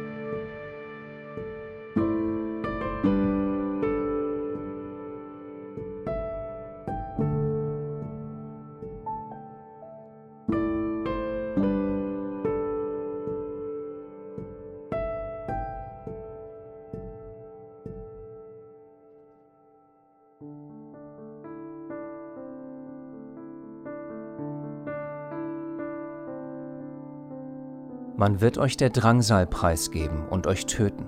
Man 28.23 28.39
wird 28.39 28.57
euch 28.57 28.77
der 28.77 28.89
Drangsal 28.89 29.45
preisgeben 29.45 30.25
und 30.29 30.47
euch 30.47 30.65
töten, 30.65 31.07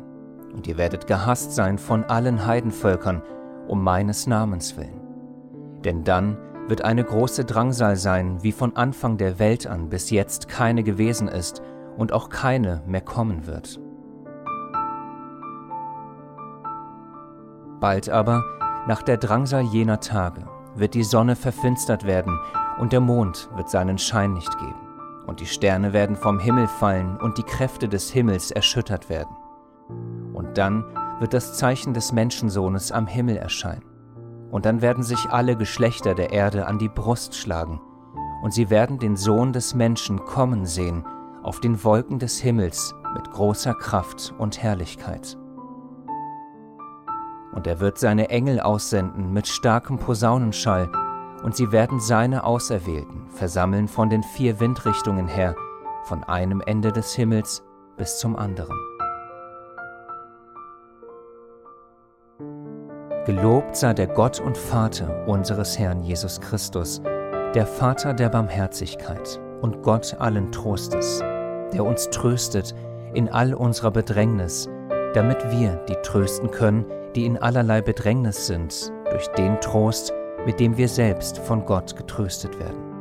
und 0.53 0.67
ihr 0.67 0.77
werdet 0.77 1.07
gehasst 1.07 1.55
sein 1.55 1.77
von 1.77 2.03
allen 2.03 2.45
Heidenvölkern 2.45 3.21
um 3.69 3.81
meines 3.81 4.27
Namens 4.27 4.75
willen. 4.75 4.99
Denn 5.85 6.03
dann 6.03 6.37
wird 6.67 6.81
eine 6.81 7.05
große 7.05 7.45
Drangsal 7.45 7.95
sein, 7.95 8.43
wie 8.43 8.51
von 8.51 8.75
Anfang 8.75 9.15
der 9.15 9.39
Welt 9.39 9.65
an 9.65 9.87
bis 9.87 10.09
jetzt 10.09 10.49
keine 10.49 10.83
gewesen 10.83 11.29
ist 11.29 11.61
und 11.95 12.11
auch 12.11 12.27
keine 12.27 12.83
mehr 12.85 12.99
kommen 12.99 13.47
wird. 13.47 13.79
Bald 17.79 18.09
aber, 18.09 18.43
nach 18.89 19.03
der 19.03 19.15
Drangsal 19.15 19.63
jener 19.63 20.01
Tage, 20.01 20.49
wird 20.75 20.93
die 20.93 21.05
Sonne 21.05 21.37
verfinstert 21.37 22.05
werden 22.05 22.37
und 22.77 22.91
der 22.91 22.99
Mond 22.99 23.47
wird 23.55 23.69
seinen 23.69 23.99
Schein 23.99 24.33
nicht 24.33 24.57
geben 24.57 24.84
und 25.27 25.39
die 25.39 25.45
Sterne 25.45 25.93
werden 25.93 26.15
vom 26.15 26.39
Himmel 26.39 26.67
fallen 26.67 27.17
und 27.17 27.37
die 27.37 27.43
Kräfte 27.43 27.87
des 27.87 28.11
Himmels 28.11 28.51
erschüttert 28.51 29.09
werden. 29.09 29.35
Und 30.33 30.57
dann 30.57 30.83
wird 31.19 31.33
das 31.33 31.57
Zeichen 31.57 31.93
des 31.93 32.11
Menschensohnes 32.11 32.91
am 32.91 33.07
Himmel 33.07 33.37
erscheinen. 33.37 33.85
Und 34.51 34.65
dann 34.65 34.81
werden 34.81 35.03
sich 35.03 35.29
alle 35.29 35.55
Geschlechter 35.55 36.15
der 36.15 36.31
Erde 36.31 36.67
an 36.67 36.79
die 36.79 36.89
Brust 36.89 37.35
schlagen, 37.35 37.81
und 38.43 38.53
sie 38.53 38.69
werden 38.69 38.99
den 38.99 39.15
Sohn 39.15 39.53
des 39.53 39.73
Menschen 39.73 40.23
kommen 40.23 40.65
sehen 40.65 41.03
auf 41.41 41.59
den 41.59 41.83
Wolken 41.83 42.19
des 42.19 42.39
Himmels 42.39 42.93
mit 43.13 43.31
großer 43.31 43.73
Kraft 43.75 44.33
und 44.37 44.61
Herrlichkeit. 44.61 45.37
Und 47.53 47.67
er 47.67 47.79
wird 47.79 47.97
seine 47.97 48.29
Engel 48.29 48.59
aussenden 48.59 49.31
mit 49.31 49.47
starkem 49.47 49.97
Posaunenschall, 49.97 50.91
und 51.45 51.55
sie 51.55 51.71
werden 51.71 51.99
seine 51.99 52.43
Auserwählten 52.43 53.29
versammeln 53.29 53.87
von 53.87 54.09
den 54.09 54.23
vier 54.23 54.59
Windrichtungen 54.59 55.27
her, 55.27 55.55
von 56.05 56.23
einem 56.23 56.59
Ende 56.65 56.91
des 56.91 57.13
Himmels 57.13 57.63
bis 57.97 58.17
zum 58.17 58.35
anderen. 58.35 58.75
Gelobt 63.27 63.75
sei 63.75 63.93
der 63.93 64.07
Gott 64.07 64.39
und 64.39 64.57
Vater 64.57 65.27
unseres 65.27 65.77
Herrn 65.77 66.01
Jesus 66.01 66.41
Christus, 66.41 66.99
der 67.53 67.67
Vater 67.67 68.15
der 68.15 68.29
Barmherzigkeit 68.29 69.39
und 69.61 69.83
Gott 69.83 70.15
allen 70.19 70.51
Trostes, 70.51 71.19
der 71.71 71.85
uns 71.85 72.09
tröstet 72.09 72.73
in 73.13 73.29
all 73.29 73.53
unserer 73.53 73.91
Bedrängnis, 73.91 74.67
damit 75.13 75.51
wir 75.51 75.75
die 75.87 75.97
trösten 76.01 76.49
können, 76.49 76.85
die 77.15 77.27
in 77.27 77.37
allerlei 77.37 77.83
Bedrängnis 77.83 78.47
sind, 78.47 78.91
durch 79.11 79.27
den 79.37 79.61
Trost, 79.61 80.11
mit 80.45 80.59
dem 80.59 80.77
wir 80.77 80.87
selbst 80.87 81.37
von 81.39 81.65
Gott 81.65 81.95
getröstet 81.95 82.59
werden. 82.59 82.95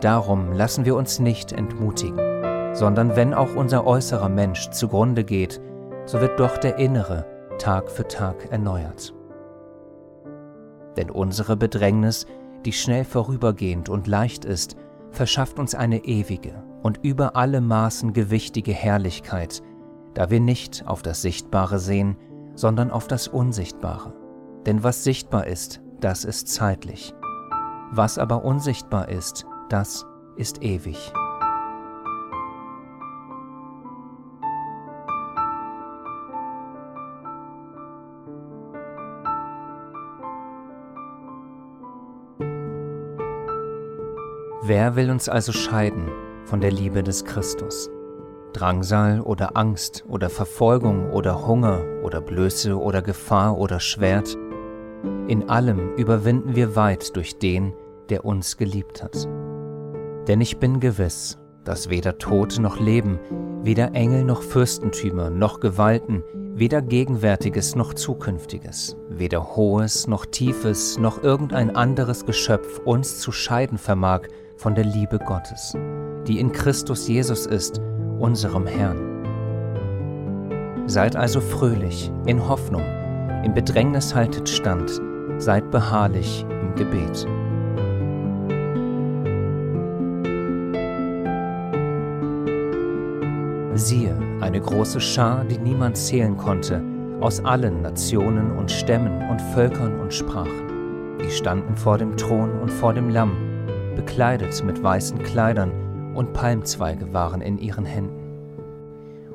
Darum 0.00 0.52
lassen 0.52 0.84
wir 0.84 0.94
uns 0.94 1.18
nicht 1.18 1.52
entmutigen, 1.52 2.74
sondern 2.74 3.16
wenn 3.16 3.32
auch 3.32 3.56
unser 3.56 3.86
äußerer 3.86 4.28
Mensch 4.28 4.70
zugrunde 4.70 5.24
geht, 5.24 5.60
so 6.04 6.20
wird 6.20 6.38
doch 6.38 6.58
der 6.58 6.76
innere 6.76 7.24
Tag 7.58 7.90
für 7.90 8.06
Tag 8.06 8.50
erneuert. 8.50 9.14
Denn 10.96 11.10
unsere 11.10 11.56
Bedrängnis, 11.56 12.26
die 12.64 12.72
schnell 12.72 13.04
vorübergehend 13.04 13.88
und 13.88 14.06
leicht 14.06 14.44
ist, 14.44 14.76
verschafft 15.10 15.58
uns 15.58 15.74
eine 15.74 16.04
ewige 16.04 16.62
und 16.82 16.98
über 17.02 17.36
alle 17.36 17.60
Maßen 17.60 18.12
gewichtige 18.12 18.72
Herrlichkeit, 18.72 19.62
da 20.14 20.30
wir 20.30 20.40
nicht 20.40 20.86
auf 20.86 21.02
das 21.02 21.22
Sichtbare 21.22 21.78
sehen, 21.78 22.16
sondern 22.54 22.90
auf 22.90 23.06
das 23.08 23.28
Unsichtbare. 23.28 24.25
Denn 24.66 24.82
was 24.82 25.04
sichtbar 25.04 25.46
ist, 25.46 25.80
das 26.00 26.24
ist 26.24 26.48
zeitlich. 26.48 27.14
Was 27.92 28.18
aber 28.18 28.44
unsichtbar 28.44 29.08
ist, 29.08 29.46
das 29.68 30.04
ist 30.36 30.60
ewig. 30.62 31.12
Wer 44.62 44.96
will 44.96 45.12
uns 45.12 45.28
also 45.28 45.52
scheiden 45.52 46.08
von 46.44 46.60
der 46.60 46.72
Liebe 46.72 47.04
des 47.04 47.24
Christus? 47.24 47.88
Drangsal 48.52 49.20
oder 49.20 49.56
Angst 49.56 50.04
oder 50.08 50.28
Verfolgung 50.28 51.12
oder 51.12 51.46
Hunger 51.46 51.84
oder 52.02 52.20
Blöße 52.20 52.76
oder 52.76 53.00
Gefahr 53.00 53.56
oder 53.58 53.78
Schwert? 53.78 54.36
In 55.28 55.48
allem 55.48 55.94
überwinden 55.96 56.54
wir 56.54 56.76
weit 56.76 57.16
durch 57.16 57.38
den, 57.38 57.72
der 58.10 58.24
uns 58.24 58.56
geliebt 58.56 59.02
hat. 59.02 59.28
Denn 60.28 60.40
ich 60.40 60.58
bin 60.58 60.78
gewiss, 60.78 61.38
dass 61.64 61.90
weder 61.90 62.18
Tod 62.18 62.60
noch 62.60 62.78
Leben, 62.78 63.18
weder 63.62 63.92
Engel 63.94 64.22
noch 64.22 64.42
Fürstentümer 64.42 65.30
noch 65.30 65.58
Gewalten, 65.58 66.22
weder 66.54 66.80
Gegenwärtiges 66.80 67.74
noch 67.74 67.94
Zukünftiges, 67.94 68.96
weder 69.10 69.56
Hohes 69.56 70.06
noch 70.06 70.26
Tiefes 70.26 70.96
noch 70.96 71.24
irgendein 71.24 71.74
anderes 71.74 72.24
Geschöpf 72.24 72.78
uns 72.84 73.18
zu 73.18 73.32
scheiden 73.32 73.78
vermag 73.78 74.28
von 74.56 74.76
der 74.76 74.84
Liebe 74.84 75.18
Gottes, 75.18 75.76
die 76.28 76.38
in 76.38 76.52
Christus 76.52 77.08
Jesus 77.08 77.46
ist, 77.46 77.80
unserem 78.20 78.68
Herrn. 78.68 79.16
Seid 80.86 81.16
also 81.16 81.40
fröhlich, 81.40 82.12
in 82.26 82.48
Hoffnung, 82.48 82.84
im 83.44 83.52
Bedrängnis 83.54 84.14
haltet 84.14 84.48
stand, 84.48 85.02
seid 85.38 85.70
beharrlich 85.70 86.46
im 86.48 86.74
Gebet. 86.74 87.26
Siehe, 93.74 94.16
eine 94.40 94.60
große 94.60 95.00
Schar, 95.00 95.44
die 95.44 95.58
niemand 95.58 95.96
zählen 95.96 96.36
konnte, 96.36 96.82
aus 97.20 97.44
allen 97.44 97.82
Nationen 97.82 98.52
und 98.52 98.70
Stämmen 98.70 99.28
und 99.28 99.40
Völkern 99.40 100.00
und 100.00 100.12
Sprachen. 100.12 101.18
Die 101.22 101.30
standen 101.30 101.76
vor 101.76 101.98
dem 101.98 102.16
Thron 102.16 102.58
und 102.60 102.70
vor 102.70 102.94
dem 102.94 103.10
Lamm, 103.10 103.36
bekleidet 103.94 104.62
mit 104.64 104.82
weißen 104.82 105.18
Kleidern, 105.22 105.72
und 106.14 106.32
Palmzweige 106.32 107.12
waren 107.12 107.42
in 107.42 107.58
ihren 107.58 107.84
Händen. 107.84 108.22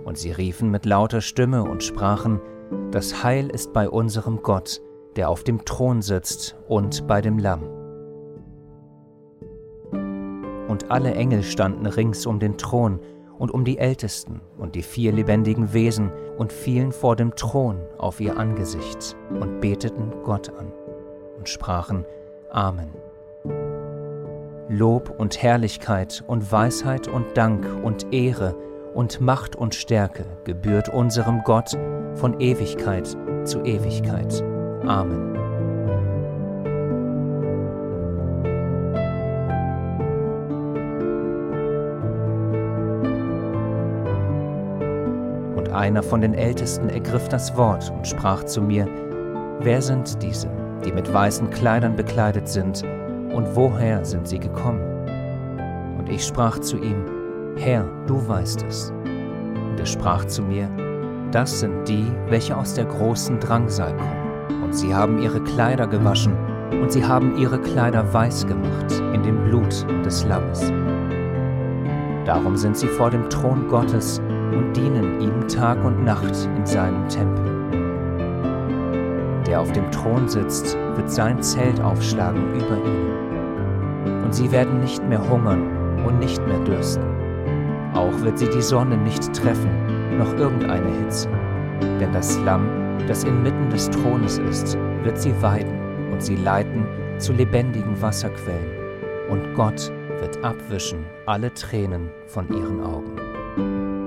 Und 0.04 0.18
sie 0.18 0.32
riefen 0.32 0.72
mit 0.72 0.88
lauter 0.88 1.22
Stimme 1.22 1.64
und 1.64 1.84
sprachen, 1.84 2.42
Das 2.90 3.24
Heil 3.24 3.50
ist 3.50 3.72
bei 3.72 3.88
unserem 3.88 4.42
Gott, 4.42 4.82
der 5.16 5.30
auf 5.30 5.44
dem 5.44 5.66
Thron 5.66 6.02
sitzt, 6.02 6.56
und 6.68 7.08
bei 7.08 7.22
dem 7.22 7.38
Lamm. 7.38 7.64
Und 10.68 10.90
alle 10.90 11.14
Engel 11.14 11.44
standen 11.44 11.86
rings 11.86 12.26
um 12.26 12.40
den 12.40 12.58
Thron 12.58 13.00
und 13.38 13.52
um 13.52 13.66
die 13.66 13.78
Ältesten 13.78 14.40
und 14.58 14.76
die 14.76 14.84
vier 14.84 15.12
lebendigen 15.12 15.74
Wesen 15.74 16.12
und 16.38 16.54
fielen 16.54 16.92
vor 16.92 17.16
dem 17.16 17.36
Thron 17.36 17.80
auf 17.98 18.22
ihr 18.22 18.38
Angesicht 18.38 19.18
und 19.30 19.60
beteten 19.60 20.14
Gott 20.24 20.50
an 20.50 20.72
und 21.38 21.50
sprachen 21.50 22.06
Amen. 22.52 22.90
Lob 24.70 25.14
und 25.18 25.42
Herrlichkeit 25.42 26.24
und 26.28 26.52
Weisheit 26.52 27.08
und 27.08 27.36
Dank 27.36 27.66
und 27.84 28.14
Ehre 28.14 28.56
und 28.94 29.20
Macht 29.20 29.56
und 29.56 29.76
Stärke 29.76 30.26
gebührt 30.46 30.90
unserem 30.90 31.42
Gott 31.44 31.78
von 32.16 32.40
Ewigkeit 32.40 33.18
zu 33.44 33.64
Ewigkeit. 33.64 34.51
Amen. 34.86 35.32
einer 45.82 46.04
von 46.04 46.22
den 46.22 46.36
Ältesten 46.36 46.90
ergriff 46.90 47.28
das 47.28 47.58
Wort 47.58 47.92
und 47.92 48.06
sprach 48.08 48.44
zu 48.44 48.62
mir, 48.62 48.86
Wer 49.62 49.82
sind 49.82 50.22
diese, 50.22 50.50
die 50.86 50.92
mit 50.92 51.12
weißen 51.12 51.50
Kleidern 51.50 51.96
bekleidet 51.96 52.48
sind, 52.48 52.84
und 52.84 53.56
woher 53.56 54.06
sind 54.06 54.28
sie 54.28 54.40
gekommen? 54.40 54.82
Und 55.98 56.10
ich 56.10 56.26
sprach 56.26 56.60
zu 56.60 56.78
ihm, 56.78 57.06
Herr, 57.58 57.86
du 58.08 58.28
weißt 58.28 58.64
es. 58.68 58.92
Und 58.92 59.80
er 59.80 59.86
sprach 59.86 60.26
zu 60.26 60.44
mir, 60.44 60.70
Das 61.32 61.60
sind 61.60 61.88
die, 61.88 62.06
welche 62.28 62.56
aus 62.56 62.74
der 62.74 62.86
großen 62.86 63.40
Drangsal 63.40 63.96
kommen, 63.98 64.21
und 64.21 64.21
sie 64.74 64.94
haben 64.94 65.22
ihre 65.22 65.42
Kleider 65.42 65.88
gewaschen, 65.88 66.34
und 66.72 66.92
sie 66.92 67.06
haben 67.06 67.38
ihre 67.38 67.60
Kleider 67.60 68.14
weiß 68.14 68.48
gemacht 68.48 69.02
in 69.14 69.24
dem 69.24 69.44
Blut 69.44 69.86
des 70.06 70.26
Lammes. 70.26 70.72
Darum 72.26 72.56
sind 72.56 72.78
sie 72.78 72.88
vor 72.88 73.10
dem 73.10 73.30
Thron 73.30 73.68
Gottes 73.68 74.20
und 74.52 74.74
dienen 74.76 75.22
ihm 75.22 75.48
Tag 75.48 75.84
und 75.84 76.04
Nacht 76.04 76.48
in 76.58 76.66
seinem 76.66 77.08
Tempel. 77.10 77.46
Der 79.48 79.60
auf 79.60 79.72
dem 79.72 79.90
Thron 79.92 80.28
sitzt, 80.28 80.78
wird 80.96 81.12
sein 81.12 81.42
Zelt 81.42 81.82
aufschlagen 81.82 82.54
über 82.56 82.78
ihnen. 82.78 84.24
Und 84.24 84.34
sie 84.34 84.52
werden 84.52 84.80
nicht 84.80 85.04
mehr 85.08 85.22
hungern 85.30 85.64
und 86.06 86.20
nicht 86.20 86.46
mehr 86.48 86.60
dürsten. 86.60 87.04
Auch 87.94 88.18
wird 88.22 88.40
sie 88.40 88.50
die 88.50 88.62
Sonne 88.62 88.98
nicht 88.98 89.34
treffen, 89.34 90.18
noch 90.18 90.34
irgendeine 90.36 90.90
Hitze. 91.00 91.28
Denn 92.00 92.14
das 92.14 92.40
Lamm, 92.46 92.81
das 93.08 93.24
inmitten 93.24 93.70
des 93.70 93.90
Thrones 93.90 94.38
ist, 94.38 94.78
wird 95.04 95.20
sie 95.20 95.34
weiden 95.42 96.12
und 96.12 96.22
sie 96.24 96.36
leiten 96.36 96.86
zu 97.18 97.34
lebendigen 97.34 98.02
Wasserquellen. 98.02 98.82
Und 99.30 99.54
Gott 99.54 99.92
wird 100.20 100.44
abwischen 100.44 101.06
alle 101.26 101.54
Tränen 101.54 102.10
von 102.28 102.48
ihren 102.50 102.82
Augen. 102.82 104.01